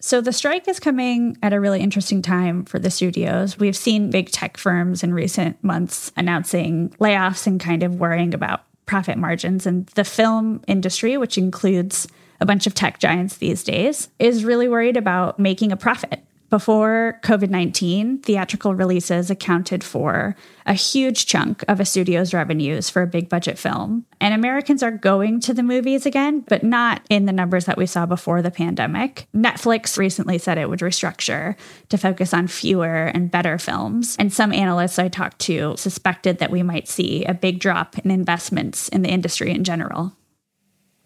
So 0.00 0.20
the 0.20 0.32
strike 0.32 0.68
is 0.68 0.78
coming 0.78 1.36
at 1.42 1.52
a 1.52 1.58
really 1.58 1.80
interesting 1.80 2.22
time 2.22 2.64
for 2.64 2.78
the 2.78 2.90
studios. 2.90 3.58
We've 3.58 3.76
seen 3.76 4.10
big 4.10 4.30
tech 4.30 4.56
firms 4.56 5.02
in 5.02 5.12
recent 5.12 5.62
months 5.64 6.12
announcing 6.16 6.90
layoffs 7.00 7.48
and 7.48 7.58
kind 7.58 7.82
of 7.82 7.96
worrying 7.96 8.32
about 8.32 8.62
profit 8.86 9.18
margins. 9.18 9.66
And 9.66 9.86
the 9.88 10.04
film 10.04 10.62
industry, 10.68 11.16
which 11.16 11.36
includes 11.36 12.06
a 12.40 12.46
bunch 12.46 12.66
of 12.66 12.74
tech 12.74 12.98
giants 12.98 13.36
these 13.36 13.64
days, 13.64 14.08
is 14.18 14.44
really 14.44 14.68
worried 14.68 14.96
about 14.96 15.38
making 15.38 15.72
a 15.72 15.76
profit. 15.76 16.24
Before 16.50 17.20
COVID 17.24 17.50
19, 17.50 18.20
theatrical 18.20 18.74
releases 18.74 19.30
accounted 19.30 19.84
for 19.84 20.34
a 20.64 20.72
huge 20.72 21.26
chunk 21.26 21.62
of 21.68 21.78
a 21.78 21.84
studio's 21.84 22.32
revenues 22.32 22.88
for 22.88 23.02
a 23.02 23.06
big 23.06 23.28
budget 23.28 23.58
film. 23.58 24.06
And 24.18 24.32
Americans 24.32 24.82
are 24.82 24.90
going 24.90 25.40
to 25.40 25.52
the 25.52 25.62
movies 25.62 26.06
again, 26.06 26.40
but 26.48 26.62
not 26.62 27.02
in 27.10 27.26
the 27.26 27.34
numbers 27.34 27.66
that 27.66 27.76
we 27.76 27.84
saw 27.84 28.06
before 28.06 28.40
the 28.40 28.50
pandemic. 28.50 29.26
Netflix 29.36 29.98
recently 29.98 30.38
said 30.38 30.56
it 30.56 30.70
would 30.70 30.80
restructure 30.80 31.54
to 31.90 31.98
focus 31.98 32.32
on 32.32 32.46
fewer 32.46 33.06
and 33.06 33.30
better 33.30 33.58
films. 33.58 34.16
And 34.18 34.32
some 34.32 34.54
analysts 34.54 34.98
I 34.98 35.08
talked 35.08 35.40
to 35.40 35.76
suspected 35.76 36.38
that 36.38 36.50
we 36.50 36.62
might 36.62 36.88
see 36.88 37.26
a 37.26 37.34
big 37.34 37.60
drop 37.60 37.98
in 37.98 38.10
investments 38.10 38.88
in 38.88 39.02
the 39.02 39.10
industry 39.10 39.50
in 39.50 39.64
general. 39.64 40.14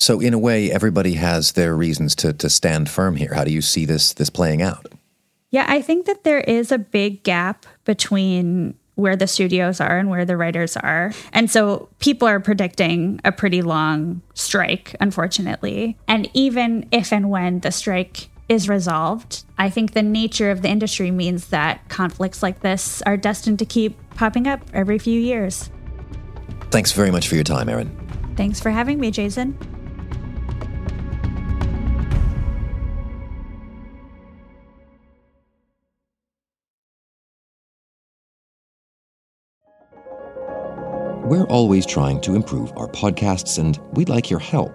So, 0.02 0.18
in 0.18 0.34
a 0.34 0.38
way, 0.38 0.72
everybody 0.72 1.12
has 1.12 1.52
their 1.52 1.76
reasons 1.76 2.16
to, 2.16 2.32
to 2.32 2.50
stand 2.50 2.90
firm 2.90 3.14
here. 3.14 3.34
How 3.34 3.44
do 3.44 3.52
you 3.52 3.62
see 3.62 3.84
this, 3.84 4.12
this 4.12 4.30
playing 4.30 4.60
out? 4.60 4.88
Yeah, 5.52 5.64
I 5.68 5.80
think 5.80 6.06
that 6.06 6.24
there 6.24 6.40
is 6.40 6.72
a 6.72 6.78
big 6.78 7.22
gap 7.22 7.66
between 7.84 8.74
where 8.96 9.14
the 9.14 9.28
studios 9.28 9.80
are 9.80 9.98
and 9.98 10.10
where 10.10 10.24
the 10.24 10.36
writers 10.36 10.76
are. 10.76 11.12
And 11.32 11.48
so 11.48 11.88
people 12.00 12.26
are 12.26 12.40
predicting 12.40 13.20
a 13.24 13.30
pretty 13.30 13.62
long 13.62 14.22
strike, 14.34 14.96
unfortunately. 14.98 15.96
And 16.08 16.28
even 16.34 16.88
if 16.90 17.12
and 17.12 17.30
when 17.30 17.60
the 17.60 17.70
strike 17.70 18.28
is 18.48 18.68
resolved, 18.68 19.44
I 19.56 19.70
think 19.70 19.92
the 19.92 20.02
nature 20.02 20.50
of 20.50 20.62
the 20.62 20.68
industry 20.68 21.12
means 21.12 21.46
that 21.50 21.88
conflicts 21.88 22.42
like 22.42 22.58
this 22.58 23.02
are 23.02 23.16
destined 23.16 23.60
to 23.60 23.64
keep 23.64 23.96
popping 24.16 24.48
up 24.48 24.62
every 24.74 24.98
few 24.98 25.20
years. 25.20 25.70
Thanks 26.72 26.90
very 26.90 27.12
much 27.12 27.28
for 27.28 27.36
your 27.36 27.44
time, 27.44 27.68
Erin. 27.68 27.96
Thanks 28.34 28.58
for 28.58 28.70
having 28.70 28.98
me, 28.98 29.12
Jason. 29.12 29.56
We're 41.32 41.44
always 41.44 41.86
trying 41.86 42.20
to 42.22 42.34
improve 42.34 42.76
our 42.76 42.88
podcasts, 42.88 43.58
and 43.58 43.80
we'd 43.94 44.10
like 44.10 44.28
your 44.28 44.38
help. 44.38 44.70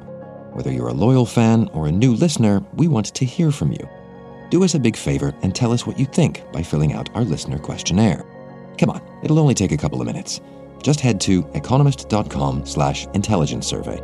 Whether 0.56 0.72
you're 0.72 0.88
a 0.88 0.91
loyal 0.91 1.24
fan 1.24 1.70
or 1.72 1.86
a 1.86 1.91
new 1.91 2.15
listener, 2.15 2.65
we 2.74 2.88
want 2.88 3.13
to 3.13 3.26
hear 3.26 3.52
from 3.52 3.74
you. 3.74 3.88
Do 4.50 4.63
us 4.63 4.74
a 4.74 4.80
big 4.80 4.98
favor 4.98 5.36
and 5.43 5.54
tell 5.54 5.72
us 5.72 5.86
what 5.86 6.00
you 6.00 6.08
think 6.08 6.52
by 6.52 6.63
filling 6.63 6.93
out 6.93 7.15
our 7.15 7.24
listener 7.24 7.60
questionnaire. 7.60 8.26
Come 8.80 8.89
on, 8.89 9.04
it'll 9.22 9.38
only 9.38 9.54
take 9.54 9.72
a 9.72 9.78
couple 9.78 10.02
of 10.02 10.08
minutes. 10.08 10.41
Just 10.82 11.00
head 11.00 11.22
to 11.22 11.48
economist.com 11.54 12.65
slash 12.65 13.06
intelligence 13.13 13.67
survey. 13.67 14.02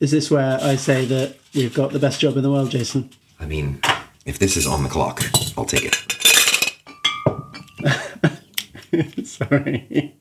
Is 0.00 0.10
this 0.10 0.30
where 0.30 0.58
I 0.62 0.76
say 0.76 1.04
that 1.04 1.36
we've 1.54 1.74
got 1.74 1.92
the 1.92 1.98
best 1.98 2.18
job 2.18 2.34
in 2.38 2.42
the 2.42 2.50
world, 2.50 2.70
Jason? 2.70 3.10
I 3.38 3.44
mean, 3.44 3.78
if 4.24 4.38
this 4.38 4.56
is 4.56 4.66
on 4.66 4.84
the 4.84 4.88
clock, 4.88 5.22
I'll 5.58 5.66
take 5.66 5.84
it. 5.84 6.15
Sorry. 9.36 10.16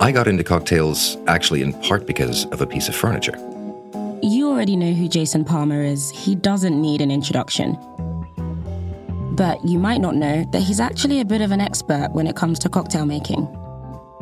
I 0.00 0.12
got 0.12 0.26
into 0.26 0.44
cocktails 0.44 1.16
actually 1.26 1.62
in 1.62 1.72
part 1.82 2.06
because 2.06 2.46
of 2.46 2.60
a 2.60 2.66
piece 2.66 2.88
of 2.88 2.96
furniture. 2.96 3.36
You 4.22 4.48
already 4.48 4.76
know 4.76 4.92
who 4.92 5.08
Jason 5.08 5.44
Palmer 5.44 5.82
is. 5.82 6.10
He 6.10 6.34
doesn't 6.34 6.80
need 6.80 7.00
an 7.00 7.10
introduction. 7.10 7.78
But 9.36 9.64
you 9.64 9.78
might 9.78 10.00
not 10.00 10.14
know 10.14 10.44
that 10.52 10.62
he's 10.62 10.80
actually 10.80 11.20
a 11.20 11.24
bit 11.24 11.40
of 11.40 11.52
an 11.52 11.60
expert 11.60 12.08
when 12.12 12.26
it 12.26 12.36
comes 12.36 12.58
to 12.60 12.68
cocktail 12.68 13.06
making. 13.06 13.48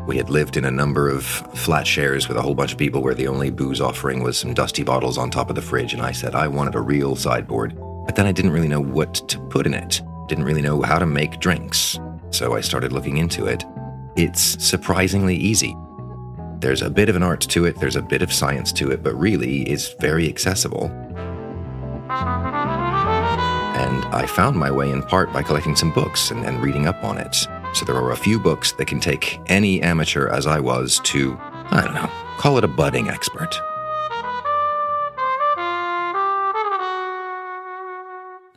We 0.07 0.17
had 0.17 0.31
lived 0.31 0.57
in 0.57 0.65
a 0.65 0.71
number 0.71 1.09
of 1.09 1.25
flat 1.25 1.87
shares 1.87 2.29
with 2.29 2.37
a 2.37 2.43
whole 2.43 2.55
bunch 2.55 2.73
of 2.73 2.79
people 2.79 3.03
where 3.03 3.15
the 3.15 3.29
only 3.29 3.51
booze 3.51 3.81
offering 3.81 4.23
was 4.23 4.37
some 4.37 4.53
dusty 4.55 4.83
bottles 4.83 5.17
on 5.17 5.31
top 5.31 5.49
of 5.49 5.55
the 5.55 5.63
fridge, 5.63 5.93
and 5.93 6.03
I 6.03 6.13
said 6.13 6.35
I 6.35 6.49
wanted 6.49 6.75
a 6.75 6.81
real 6.81 7.15
sideboard. 7.15 7.77
But 8.05 8.17
then 8.17 8.27
I 8.27 8.33
didn't 8.33 8.51
really 8.51 8.69
know 8.69 8.81
what 8.81 9.15
to 9.29 9.39
put 9.39 9.67
in 9.67 9.75
it, 9.75 10.03
didn't 10.27 10.45
really 10.45 10.63
know 10.63 10.83
how 10.83 10.99
to 10.99 11.07
make 11.07 11.39
drinks. 11.39 12.01
So 12.31 12.55
I 12.57 12.61
started 12.61 12.93
looking 12.93 13.19
into 13.19 13.47
it. 13.47 13.65
It's 14.17 14.63
surprisingly 14.63 15.37
easy. 15.37 15.75
There's 16.59 16.83
a 16.83 16.91
bit 16.91 17.09
of 17.09 17.17
an 17.17 17.23
art 17.23 17.41
to 17.41 17.65
it, 17.65 17.77
there's 17.81 17.97
a 17.97 18.03
bit 18.03 18.21
of 18.21 18.33
science 18.33 18.71
to 18.75 18.91
it, 18.91 19.03
but 19.03 19.15
really 19.15 19.63
it's 19.63 19.95
very 19.95 20.29
accessible. 20.29 20.91
And 23.75 24.05
I 24.15 24.27
found 24.27 24.57
my 24.57 24.71
way 24.71 24.91
in 24.91 25.03
part 25.03 25.33
by 25.33 25.43
collecting 25.43 25.75
some 25.75 25.93
books 25.93 26.31
and, 26.31 26.45
and 26.45 26.63
reading 26.63 26.87
up 26.87 27.03
on 27.03 27.17
it. 27.17 27.35
So 27.73 27.87
there 27.87 27.97
are 27.97 28.13
a 28.13 28.17
few 28.17 28.39
books 28.39 28.73
that 28.73 28.87
can 28.87 29.01
take 29.01 29.41
any 29.47 29.81
amateur 29.81 30.29
as 30.29 30.47
I 30.47 30.61
was 30.61 31.01
to, 31.05 31.37
I 31.41 31.81
don't 31.83 31.95
know, 31.95 32.11
call 32.37 32.59
it 32.59 32.65
a 32.65 32.69
budding 32.69 33.09
expert. 33.09 33.59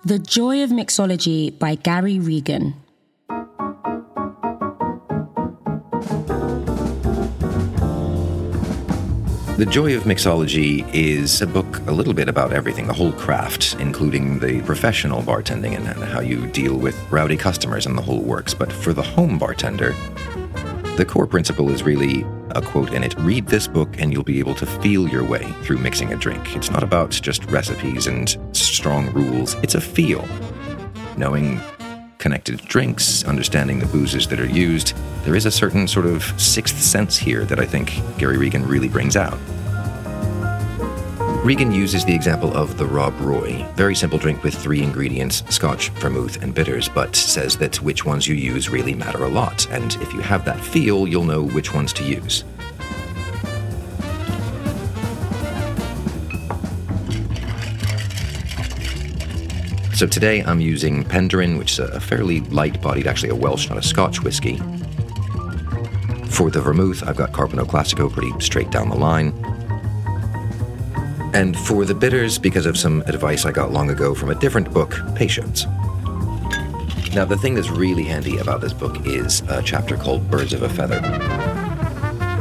The 0.04 0.20
Joy 0.20 0.62
of 0.64 0.70
Mixology 0.70 1.58
by 1.58 1.76
Gary 1.76 2.20
Regan. 2.20 2.76
The 9.58 9.66
Joy 9.66 9.96
of 9.96 10.04
Mixology 10.04 10.86
is 10.94 11.42
a 11.42 11.48
book 11.48 11.80
a 11.88 11.92
little 11.94 12.14
bit 12.14 12.28
about 12.28 12.52
everything, 12.52 12.88
the 12.88 12.94
whole 12.94 13.14
craft, 13.14 13.78
including 13.80 14.40
the 14.40 14.62
professional 14.64 15.22
bartending 15.22 15.78
and, 15.78 15.88
how 16.04 16.20
you 16.20 16.46
deal 16.48 16.76
with 16.76 16.94
rowdy 17.10 17.38
customers 17.38 17.86
and 17.86 17.98
the 17.98 18.02
whole 18.02 18.20
works. 18.20 18.54
But 18.54 18.70
for 18.70 18.92
the 18.92 19.02
home 19.02 19.40
bartender, 19.40 19.94
the 20.98 21.06
core 21.08 21.26
principle 21.26 21.70
is 21.70 21.84
really 21.84 22.26
a 22.50 22.62
quote 22.62 22.94
in 22.94 23.02
it 23.02 23.18
read 23.20 23.48
this 23.48 23.66
book 23.66 23.88
and 23.98 24.12
you'll 24.12 24.24
be 24.24 24.40
able 24.40 24.56
to 24.56 24.66
feel 24.66 25.08
your 25.08 25.24
way 25.24 25.50
through 25.62 25.78
mixing 25.78 26.12
a 26.12 26.18
drink. 26.18 26.54
It's 26.58 26.70
not 26.70 26.84
about 26.84 27.12
just 27.12 27.46
recipes 27.46 28.08
and 28.08 28.38
strong 28.52 29.10
rules, 29.14 29.54
it's 29.64 29.76
a 29.76 29.82
feel. 29.82 30.28
Knowing 31.16 31.62
connected 32.26 32.60
drinks, 32.66 33.24
understanding 33.26 33.78
the 33.78 33.86
boozes 33.86 34.28
that 34.28 34.40
are 34.40 34.50
used, 34.50 34.98
there 35.26 35.36
is 35.36 35.46
a 35.46 35.52
certain 35.52 35.88
sort 35.88 36.08
of 36.08 36.24
sixth 36.42 36.82
sense 36.82 37.16
here 37.16 37.46
that 37.46 37.60
I 37.60 37.68
think 37.68 38.02
Gary 38.18 38.40
Regan 38.40 38.66
really 38.66 38.90
brings 38.90 39.16
out. 39.16 39.38
Regan 41.46 41.72
uses 41.72 42.04
the 42.04 42.16
example 42.16 42.52
of 42.58 42.80
the 42.80 42.86
Rob 42.88 43.14
Roy, 43.22 43.64
very 43.76 43.94
simple 43.94 44.18
drink 44.18 44.42
with 44.42 44.56
three 44.56 44.82
ingredients 44.82 45.44
scotch, 45.54 45.90
vermouth, 45.90 46.42
and 46.42 46.52
bitters, 46.52 46.90
but 46.90 47.16
says 47.16 47.58
that 47.58 47.80
which 47.84 48.06
ones 48.06 48.28
you 48.28 48.34
use 48.34 48.70
really 48.70 48.96
matter 48.96 49.24
a 49.26 49.30
lot, 49.30 49.70
and 49.70 49.94
if 50.02 50.12
you 50.12 50.22
have 50.22 50.46
that 50.46 50.60
feel, 50.60 51.08
you'll 51.08 51.26
know 51.26 51.44
which 51.44 51.76
ones 51.76 51.94
to 51.94 52.04
use. 52.04 52.44
So 59.96 60.06
today 60.06 60.42
I'm 60.42 60.60
using 60.60 61.06
Penderyn, 61.06 61.58
which 61.58 61.72
is 61.72 61.80
a 61.80 62.02
fairly 62.02 62.42
light 62.42 62.82
bodied, 62.82 63.08
actually 63.08 63.30
a 63.30 63.36
Welsh, 63.36 63.70
not 63.70 63.78
a 63.78 63.82
Scotch 63.82 64.22
whiskey. 64.22 64.58
For 66.28 66.52
the 66.52 66.60
vermouth, 66.60 67.02
I've 67.08 67.16
got 67.16 67.32
Carpano 67.32 67.66
Classico 67.66 68.12
pretty 68.12 68.38
straight 68.42 68.70
down 68.72 68.90
the 68.90 68.98
line. 68.98 69.30
And 71.34 71.58
for 71.58 71.86
the 71.86 71.96
bitters, 71.96 72.38
because 72.38 72.66
of 72.66 72.78
some 72.78 73.04
advice 73.04 73.46
I 73.46 73.54
got 73.54 73.72
long 73.72 73.90
ago 73.90 74.14
from 74.14 74.32
a 74.32 74.36
different 74.36 74.74
book, 74.74 75.00
Patience. 75.16 75.64
Now, 77.14 77.24
the 77.24 77.38
thing 77.38 77.54
that's 77.54 77.70
really 77.70 78.04
handy 78.04 78.40
about 78.40 78.60
this 78.60 78.74
book 78.74 79.06
is 79.08 79.44
a 79.48 79.64
chapter 79.64 79.96
called 79.96 80.30
Birds 80.30 80.52
of 80.52 80.64
a 80.64 80.68
Feather. 80.68 81.00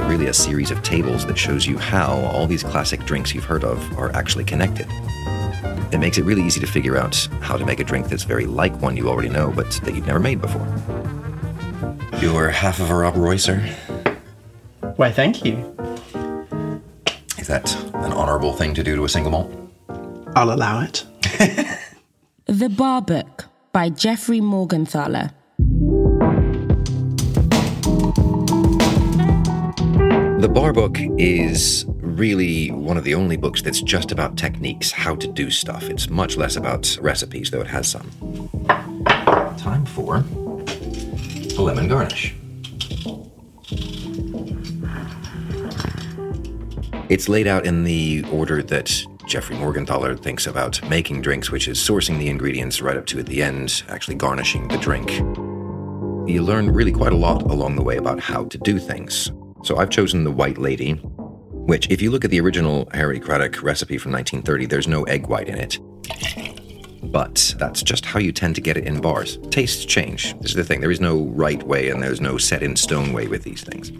Really, 0.09 0.27
a 0.27 0.35
series 0.35 0.73
of 0.73 0.83
tables 0.83 1.25
that 1.27 1.39
shows 1.39 1.69
you 1.69 1.79
how 1.79 2.17
all 2.33 2.49
these 2.49 2.65
classic 2.65 3.05
drinks 3.05 3.33
you've 3.33 3.45
heard 3.45 3.63
of 3.63 3.97
are 3.97 4.11
actually 4.13 4.45
connected. 4.45 4.89
It 5.95 5.99
makes 5.99 6.19
it 6.19 6.25
really 6.25 6.43
easy 6.43 6.59
to 6.59 6.67
figure 6.67 6.97
out 6.97 7.15
how 7.41 7.57
to 7.57 7.65
make 7.65 7.79
a 7.79 7.85
drink 7.85 8.09
that's 8.09 8.25
very 8.25 8.47
like 8.47 8.75
one 8.83 8.97
you 8.97 9.09
already 9.09 9.29
know, 9.29 9.53
but 9.53 9.71
that 9.85 9.95
you've 9.95 10.09
never 10.09 10.19
made 10.19 10.41
before. 10.41 10.67
You're 12.21 12.49
half 12.51 12.81
of 12.81 12.91
a 12.91 12.95
Rob 12.97 13.15
Roy, 13.15 13.37
sir. 13.37 13.61
Why, 14.97 15.13
thank 15.13 15.45
you. 15.45 15.57
Is 17.39 17.47
that 17.47 17.73
an 17.95 18.13
honourable 18.13 18.53
thing 18.55 18.75
to 18.75 18.83
do 18.83 18.97
to 18.97 19.05
a 19.05 19.09
single 19.09 19.31
malt? 19.31 19.53
I'll 20.35 20.53
allow 20.53 20.83
it. 20.83 21.05
The 22.47 22.69
Bar 22.69 23.01
Book 23.01 23.47
by 23.73 23.89
Jeffrey 23.89 24.41
Morgenthaler. 24.41 25.33
The 30.41 30.51
Bar 30.53 30.75
Book 30.75 30.99
is 31.19 31.87
really 32.15 32.71
one 32.71 32.97
of 32.97 33.05
the 33.05 33.15
only 33.15 33.37
books 33.37 33.61
that's 33.63 33.81
just 33.81 34.13
about 34.13 34.37
techniques, 34.37 34.91
how 34.91 35.17
to 35.17 35.27
do 35.27 35.51
stuff. 35.51 35.85
It's 35.85 36.09
much 36.09 36.37
less 36.37 36.57
about 36.57 36.97
recipes, 37.01 37.51
though 37.51 37.61
it 37.61 37.67
has 37.67 37.89
some. 37.89 38.11
Time 39.59 39.85
for 39.87 40.17
a 40.17 41.63
lemon 41.63 41.89
garnish. 41.89 42.35
It's 47.09 47.29
laid 47.29 47.47
out 47.47 47.67
in 47.67 47.85
the 47.85 48.25
order 48.33 48.63
that 48.63 49.05
Jeffrey 49.27 49.57
Morgenthaler 49.57 50.19
thinks 50.19 50.47
about 50.47 50.83
making 50.89 51.23
drinks, 51.23 51.51
which 51.51 51.69
is 51.69 51.79
sourcing 51.79 52.19
the 52.19 52.29
ingredients 52.29 52.81
right 52.81 52.97
up 52.97 53.07
to 53.07 53.19
at 53.19 53.27
the 53.27 53.43
end, 53.43 53.83
actually 53.89 54.17
garnishing 54.17 54.69
the 54.69 54.79
drink. 54.79 55.11
You 56.29 56.43
learn 56.43 56.71
really 56.71 56.93
quite 56.93 57.13
a 57.13 57.17
lot 57.17 57.43
along 57.43 57.77
the 57.77 57.83
way 57.83 57.97
about 57.97 58.21
how 58.21 58.45
to 58.45 58.59
do 58.59 58.79
things. 58.79 59.33
So 59.63 59.77
I've 59.77 59.91
chosen 59.91 60.25
the 60.25 60.31
White 60.31 60.59
Lady, 60.59 61.01
which, 61.67 61.91
if 61.91 62.03
you 62.03 62.11
look 62.11 62.25
at 62.25 62.31
the 62.31 62.41
original 62.41 62.89
Harry 62.93 63.19
Craddock 63.19 63.63
recipe 63.63 63.99
from 63.99 64.13
1930, 64.13 64.67
there's 64.67 64.89
no 64.89 65.05
egg 65.05 65.27
white 65.27 65.49
in 65.49 65.59
it. 65.59 65.79
But 67.03 67.55
that's 67.59 67.83
just 67.83 68.05
how 68.05 68.19
you 68.19 68.33
tend 68.33 68.55
to 68.55 68.61
get 68.61 68.77
it 68.77 68.87
in 68.87 69.01
bars. 69.01 69.39
Tastes 69.51 69.85
change. 69.85 70.35
This 70.41 70.51
is 70.51 70.57
the 70.57 70.65
thing. 70.65 70.81
There 70.81 70.91
is 70.91 71.01
no 71.01 71.25
right 71.27 71.63
way 71.63 71.91
and 71.91 72.03
there's 72.03 72.21
no 72.21 72.39
set 72.39 72.63
in 72.63 72.77
stone 72.77 73.13
way 73.13 73.29
with 73.29 73.43
these 73.45 73.63
things. 73.63 73.93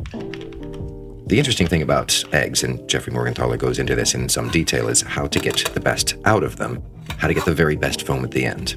The 1.27 1.39
interesting 1.39 1.67
thing 1.67 1.81
about 1.81 2.23
eggs, 2.35 2.65
and 2.65 2.87
Jeffrey 2.89 3.13
Morgenthaler 3.13 3.59
goes 3.59 3.79
into 3.79 3.95
this 3.95 4.15
in 4.15 4.29
some 4.29 4.51
detail, 4.51 4.89
is 4.89 5.01
how 5.01 5.27
to 5.27 5.39
get 5.39 5.57
the 5.73 5.81
best 5.81 6.17
out 6.27 6.43
of 6.43 6.57
them, 6.57 6.83
how 7.19 7.29
to 7.29 7.35
get 7.35 7.47
the 7.47 7.55
very 7.55 7.77
best 7.77 8.07
foam 8.07 8.25
at 8.25 8.31
the 8.31 8.45
end. 8.45 8.75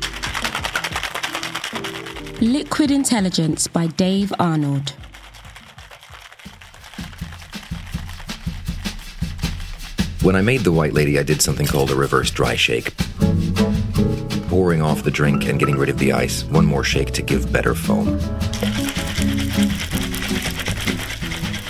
Liquid 2.41 2.91
Intelligence 2.91 3.67
by 3.67 3.87
Dave 3.87 4.31
Arnold. 4.39 4.93
When 10.27 10.35
I 10.35 10.41
made 10.41 10.65
the 10.65 10.73
White 10.73 10.91
Lady, 10.91 11.17
I 11.17 11.23
did 11.23 11.41
something 11.41 11.65
called 11.65 11.89
a 11.89 11.95
reverse 11.95 12.29
dry 12.31 12.57
shake. 12.57 12.93
Pouring 14.49 14.81
off 14.81 15.03
the 15.03 15.09
drink 15.09 15.45
and 15.47 15.57
getting 15.57 15.77
rid 15.77 15.87
of 15.87 15.99
the 15.99 16.11
ice, 16.11 16.43
one 16.43 16.65
more 16.65 16.83
shake 16.83 17.11
to 17.11 17.21
give 17.21 17.49
better 17.49 17.73
foam. 17.73 18.17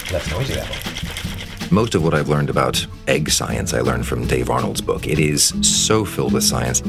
That's 0.09 0.31
noisy 0.31 0.55
that 0.55 0.67
one. 0.67 1.69
Most 1.69 1.93
of 1.93 2.03
what 2.03 2.15
I've 2.15 2.29
learned 2.29 2.49
about 2.49 2.83
egg 3.07 3.29
science, 3.29 3.75
I 3.75 3.81
learned 3.81 4.07
from 4.07 4.25
Dave 4.25 4.49
Arnold's 4.49 4.81
book. 4.81 5.05
It 5.05 5.19
is 5.19 5.53
so 5.61 6.03
filled 6.03 6.33
with 6.33 6.43
science. 6.43 6.81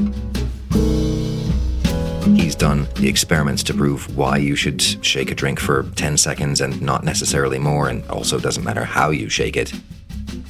He's 2.35 2.55
done 2.55 2.87
the 2.95 3.07
experiments 3.07 3.61
to 3.65 3.75
prove 3.75 4.17
why 4.17 4.37
you 4.37 4.55
should 4.55 4.81
shake 4.81 5.29
a 5.29 5.35
drink 5.35 5.59
for 5.59 5.83
10 5.83 6.17
seconds 6.17 6.61
and 6.61 6.81
not 6.81 7.03
necessarily 7.03 7.59
more, 7.59 7.89
and 7.89 8.03
also 8.09 8.39
doesn't 8.39 8.63
matter 8.63 8.85
how 8.85 9.11
you 9.11 9.29
shake 9.29 9.55
it. 9.55 9.71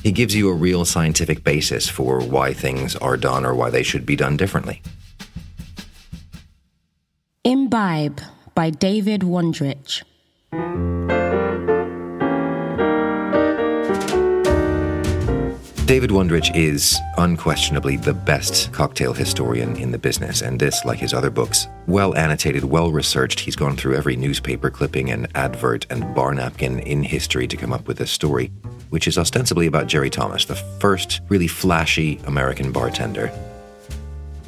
He 0.04 0.12
gives 0.12 0.36
you 0.36 0.50
a 0.50 0.54
real 0.54 0.86
scientific 0.86 1.44
basis 1.44 1.90
for 1.90 2.22
why 2.22 2.54
things 2.54 2.96
are 2.96 3.18
done 3.18 3.46
or 3.46 3.54
why 3.54 3.70
they 3.70 3.84
should 3.84 4.06
be 4.06 4.16
done 4.16 4.38
differently. 4.38 4.82
Imbibe 7.44 8.22
by 8.56 8.70
David 8.70 9.22
Wondrich. 9.22 10.04
David 15.90 16.12
Wondrich 16.12 16.56
is 16.56 17.00
unquestionably 17.18 17.98
the 17.98 18.14
best 18.14 18.72
cocktail 18.72 19.12
historian 19.12 19.76
in 19.78 19.90
the 19.90 19.98
business, 19.98 20.44
and 20.44 20.60
this, 20.60 20.86
like 20.86 21.00
his 21.00 21.16
other 21.16 21.32
books, 21.32 21.68
well 21.88 22.16
annotated, 22.16 22.64
well 22.64 22.92
researched. 22.92 23.40
He's 23.40 23.56
gone 23.56 23.76
through 23.76 23.96
every 23.96 24.16
newspaper 24.16 24.70
clipping 24.70 25.10
and 25.10 25.28
advert 25.34 25.88
and 25.90 26.14
bar 26.14 26.36
napkin 26.36 26.78
in 26.82 27.02
history 27.02 27.48
to 27.48 27.58
come 27.58 27.74
up 27.74 27.88
with 27.88 27.98
this 27.98 28.12
story, 28.12 28.52
which 28.92 29.08
is 29.08 29.18
ostensibly 29.18 29.66
about 29.66 29.88
Jerry 29.88 30.12
Thomas, 30.12 30.46
the 30.46 30.54
first 30.54 31.22
really 31.28 31.48
flashy 31.48 32.20
American 32.28 32.72
bartender. 32.72 33.32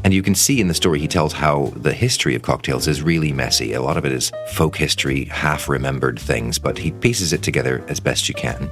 And 0.03 0.13
you 0.13 0.21
can 0.21 0.35
see 0.35 0.61
in 0.61 0.67
the 0.67 0.75
story 0.75 0.99
he 0.99 1.07
tells 1.07 1.33
how 1.33 1.73
the 1.75 1.91
history 1.91 2.35
of 2.35 2.43
cocktails 2.43 2.87
is 2.87 3.01
really 3.01 3.33
messy. 3.33 3.73
A 3.73 3.81
lot 3.81 3.97
of 3.97 4.05
it 4.05 4.11
is 4.11 4.31
folk 4.51 4.75
history, 4.75 5.25
half 5.25 5.67
remembered 5.67 6.19
things, 6.19 6.59
but 6.59 6.77
he 6.77 6.91
pieces 6.91 7.33
it 7.33 7.41
together 7.41 7.83
as 7.87 7.99
best 7.99 8.29
you 8.29 8.35
can. 8.35 8.69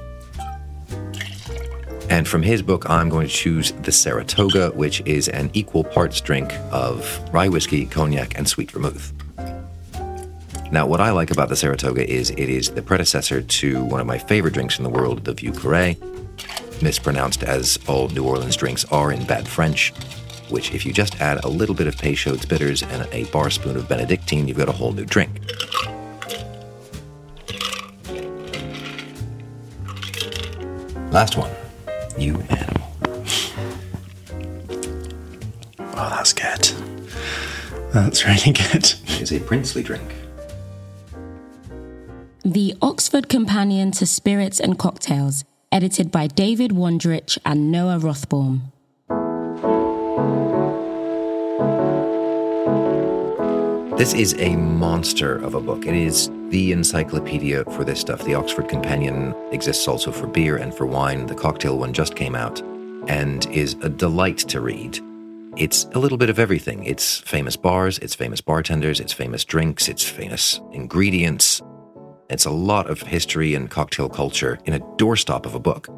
And 2.10 2.26
from 2.26 2.42
his 2.42 2.60
book, 2.60 2.90
I'm 2.90 3.08
going 3.08 3.28
to 3.28 3.32
choose 3.32 3.70
the 3.70 3.92
Saratoga, 3.92 4.70
which 4.72 5.00
is 5.06 5.28
an 5.28 5.48
equal 5.54 5.84
parts 5.84 6.20
drink 6.20 6.52
of 6.72 7.20
rye 7.32 7.48
whiskey, 7.48 7.86
cognac, 7.86 8.36
and 8.36 8.48
sweet 8.48 8.72
vermouth. 8.72 9.12
Now, 10.72 10.86
what 10.86 11.00
I 11.00 11.12
like 11.12 11.30
about 11.30 11.48
the 11.48 11.56
Saratoga 11.56 12.08
is 12.08 12.30
it 12.30 12.38
is 12.38 12.70
the 12.70 12.82
predecessor 12.82 13.42
to 13.42 13.84
one 13.84 14.00
of 14.00 14.08
my 14.08 14.18
favorite 14.18 14.54
drinks 14.54 14.78
in 14.78 14.84
the 14.84 14.90
world, 14.90 15.24
the 15.24 15.34
Vieux 15.34 15.52
Carré, 15.52 15.96
mispronounced 16.82 17.44
as 17.44 17.78
all 17.86 18.08
New 18.08 18.24
Orleans 18.24 18.56
drinks 18.56 18.84
are 18.86 19.12
in 19.12 19.24
bad 19.24 19.46
French, 19.46 19.92
which, 20.48 20.74
if 20.74 20.84
you 20.84 20.92
just 20.92 21.20
add 21.20 21.44
a 21.44 21.48
little 21.48 21.76
bit 21.76 21.86
of 21.86 21.96
Peychaud's 21.96 22.44
bitters 22.44 22.82
and 22.82 23.08
a 23.12 23.24
bar 23.26 23.50
spoon 23.50 23.76
of 23.76 23.88
Benedictine, 23.88 24.48
you've 24.48 24.58
got 24.58 24.68
a 24.68 24.72
whole 24.72 24.92
new 24.92 25.04
drink. 25.04 25.30
Last 31.12 31.36
one. 31.36 31.50
You 32.20 32.34
animal. 32.50 32.86
Oh, 35.78 36.10
that's 36.10 36.34
good. 36.34 36.70
That's 37.94 38.26
really 38.26 38.52
good. 38.52 38.92
It's 39.06 39.32
a 39.32 39.40
princely 39.40 39.82
drink. 39.82 40.12
The 42.44 42.74
Oxford 42.82 43.30
Companion 43.30 43.90
to 43.92 44.04
Spirits 44.04 44.60
and 44.60 44.78
Cocktails, 44.78 45.44
edited 45.72 46.10
by 46.10 46.26
David 46.26 46.72
Wondrich 46.72 47.38
and 47.46 47.72
Noah 47.72 47.98
Rothbaum. 47.98 48.70
This 53.96 54.12
is 54.12 54.34
a 54.38 54.56
monster 54.56 55.36
of 55.36 55.54
a 55.54 55.60
book. 55.60 55.86
It 55.86 55.94
is 55.94 56.30
the 56.50 56.72
encyclopedia 56.72 57.64
for 57.64 57.84
this 57.84 58.00
stuff. 58.00 58.24
The 58.24 58.34
Oxford 58.34 58.68
Companion 58.68 59.34
exists 59.52 59.86
also 59.86 60.10
for 60.10 60.26
beer 60.26 60.56
and 60.56 60.74
for 60.74 60.84
wine. 60.84 61.26
The 61.26 61.34
cocktail 61.34 61.78
one 61.78 61.92
just 61.92 62.16
came 62.16 62.34
out 62.34 62.60
and 63.08 63.46
is 63.46 63.74
a 63.82 63.88
delight 63.88 64.38
to 64.38 64.60
read. 64.60 64.98
It's 65.56 65.84
a 65.94 65.98
little 65.98 66.18
bit 66.18 66.28
of 66.28 66.38
everything. 66.38 66.84
It's 66.84 67.18
famous 67.18 67.56
bars, 67.56 67.98
it's 67.98 68.14
famous 68.14 68.40
bartenders, 68.40 69.00
it's 69.00 69.12
famous 69.12 69.44
drinks, 69.44 69.88
it's 69.88 70.04
famous 70.08 70.60
ingredients. 70.72 71.62
It's 72.28 72.44
a 72.44 72.50
lot 72.50 72.88
of 72.88 73.00
history 73.00 73.54
and 73.54 73.70
cocktail 73.70 74.08
culture 74.08 74.58
in 74.64 74.74
a 74.74 74.80
doorstop 74.80 75.46
of 75.46 75.54
a 75.54 75.60
book. 75.60 75.88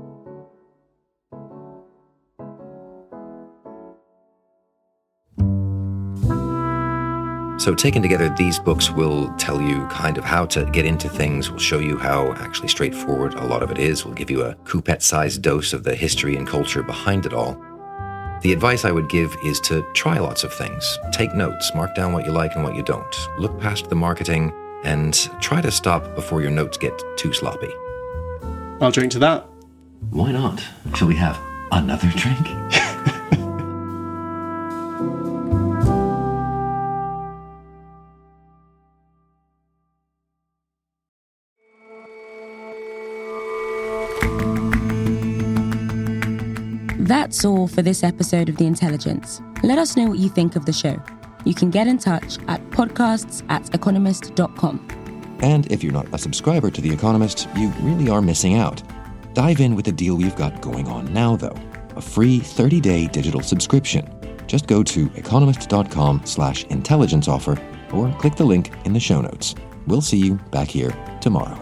So, 7.62 7.76
taken 7.76 8.02
together, 8.02 8.28
these 8.28 8.58
books 8.58 8.90
will 8.90 9.32
tell 9.36 9.62
you 9.62 9.86
kind 9.86 10.18
of 10.18 10.24
how 10.24 10.46
to 10.46 10.64
get 10.64 10.84
into 10.84 11.08
things, 11.08 11.48
will 11.48 11.60
show 11.60 11.78
you 11.78 11.96
how 11.96 12.32
actually 12.32 12.66
straightforward 12.66 13.34
a 13.34 13.46
lot 13.46 13.62
of 13.62 13.70
it 13.70 13.78
is, 13.78 14.04
will 14.04 14.14
give 14.14 14.32
you 14.32 14.42
a 14.42 14.56
coupette 14.64 15.00
sized 15.00 15.42
dose 15.42 15.72
of 15.72 15.84
the 15.84 15.94
history 15.94 16.34
and 16.34 16.44
culture 16.44 16.82
behind 16.82 17.24
it 17.24 17.32
all. 17.32 17.54
The 18.42 18.52
advice 18.52 18.84
I 18.84 18.90
would 18.90 19.08
give 19.08 19.36
is 19.44 19.60
to 19.60 19.86
try 19.94 20.18
lots 20.18 20.42
of 20.42 20.52
things. 20.52 20.98
Take 21.12 21.36
notes, 21.36 21.72
mark 21.72 21.94
down 21.94 22.12
what 22.12 22.26
you 22.26 22.32
like 22.32 22.56
and 22.56 22.64
what 22.64 22.74
you 22.74 22.82
don't. 22.82 23.16
Look 23.38 23.60
past 23.60 23.88
the 23.88 23.94
marketing 23.94 24.52
and 24.82 25.14
try 25.40 25.60
to 25.60 25.70
stop 25.70 26.16
before 26.16 26.42
your 26.42 26.50
notes 26.50 26.76
get 26.76 27.00
too 27.16 27.32
sloppy. 27.32 27.70
I'll 28.80 28.90
drink 28.90 29.12
to 29.12 29.20
that. 29.20 29.46
Why 30.10 30.32
not? 30.32 30.60
Shall 30.96 31.06
we 31.06 31.14
have 31.14 31.38
another 31.70 32.10
drink? 32.16 32.44
That's 47.32 47.46
all 47.46 47.66
for 47.66 47.80
this 47.80 48.04
episode 48.04 48.50
of 48.50 48.58
The 48.58 48.66
Intelligence. 48.66 49.40
Let 49.62 49.78
us 49.78 49.96
know 49.96 50.04
what 50.04 50.18
you 50.18 50.28
think 50.28 50.54
of 50.54 50.66
the 50.66 50.72
show. 50.72 51.02
You 51.46 51.54
can 51.54 51.70
get 51.70 51.86
in 51.86 51.96
touch 51.96 52.36
at 52.46 52.60
podcasts 52.68 53.42
at 53.48 53.74
economist.com. 53.74 55.38
And 55.40 55.72
if 55.72 55.82
you're 55.82 55.94
not 55.94 56.12
a 56.12 56.18
subscriber 56.18 56.70
to 56.70 56.82
The 56.82 56.92
Economist, 56.92 57.48
you 57.56 57.68
really 57.80 58.10
are 58.10 58.20
missing 58.20 58.56
out. 58.56 58.82
Dive 59.32 59.60
in 59.60 59.74
with 59.74 59.86
the 59.86 59.92
deal 59.92 60.14
we've 60.16 60.36
got 60.36 60.60
going 60.60 60.88
on 60.88 61.10
now, 61.14 61.36
though 61.36 61.56
a 61.96 62.02
free 62.02 62.38
30 62.38 62.82
day 62.82 63.06
digital 63.06 63.40
subscription. 63.40 64.06
Just 64.46 64.66
go 64.66 64.82
to 64.82 65.10
economist.com 65.14 66.26
slash 66.26 66.64
intelligence 66.64 67.28
offer 67.28 67.56
or 67.94 68.14
click 68.18 68.36
the 68.36 68.44
link 68.44 68.72
in 68.84 68.92
the 68.92 69.00
show 69.00 69.22
notes. 69.22 69.54
We'll 69.86 70.02
see 70.02 70.18
you 70.18 70.34
back 70.50 70.68
here 70.68 70.94
tomorrow. 71.22 71.61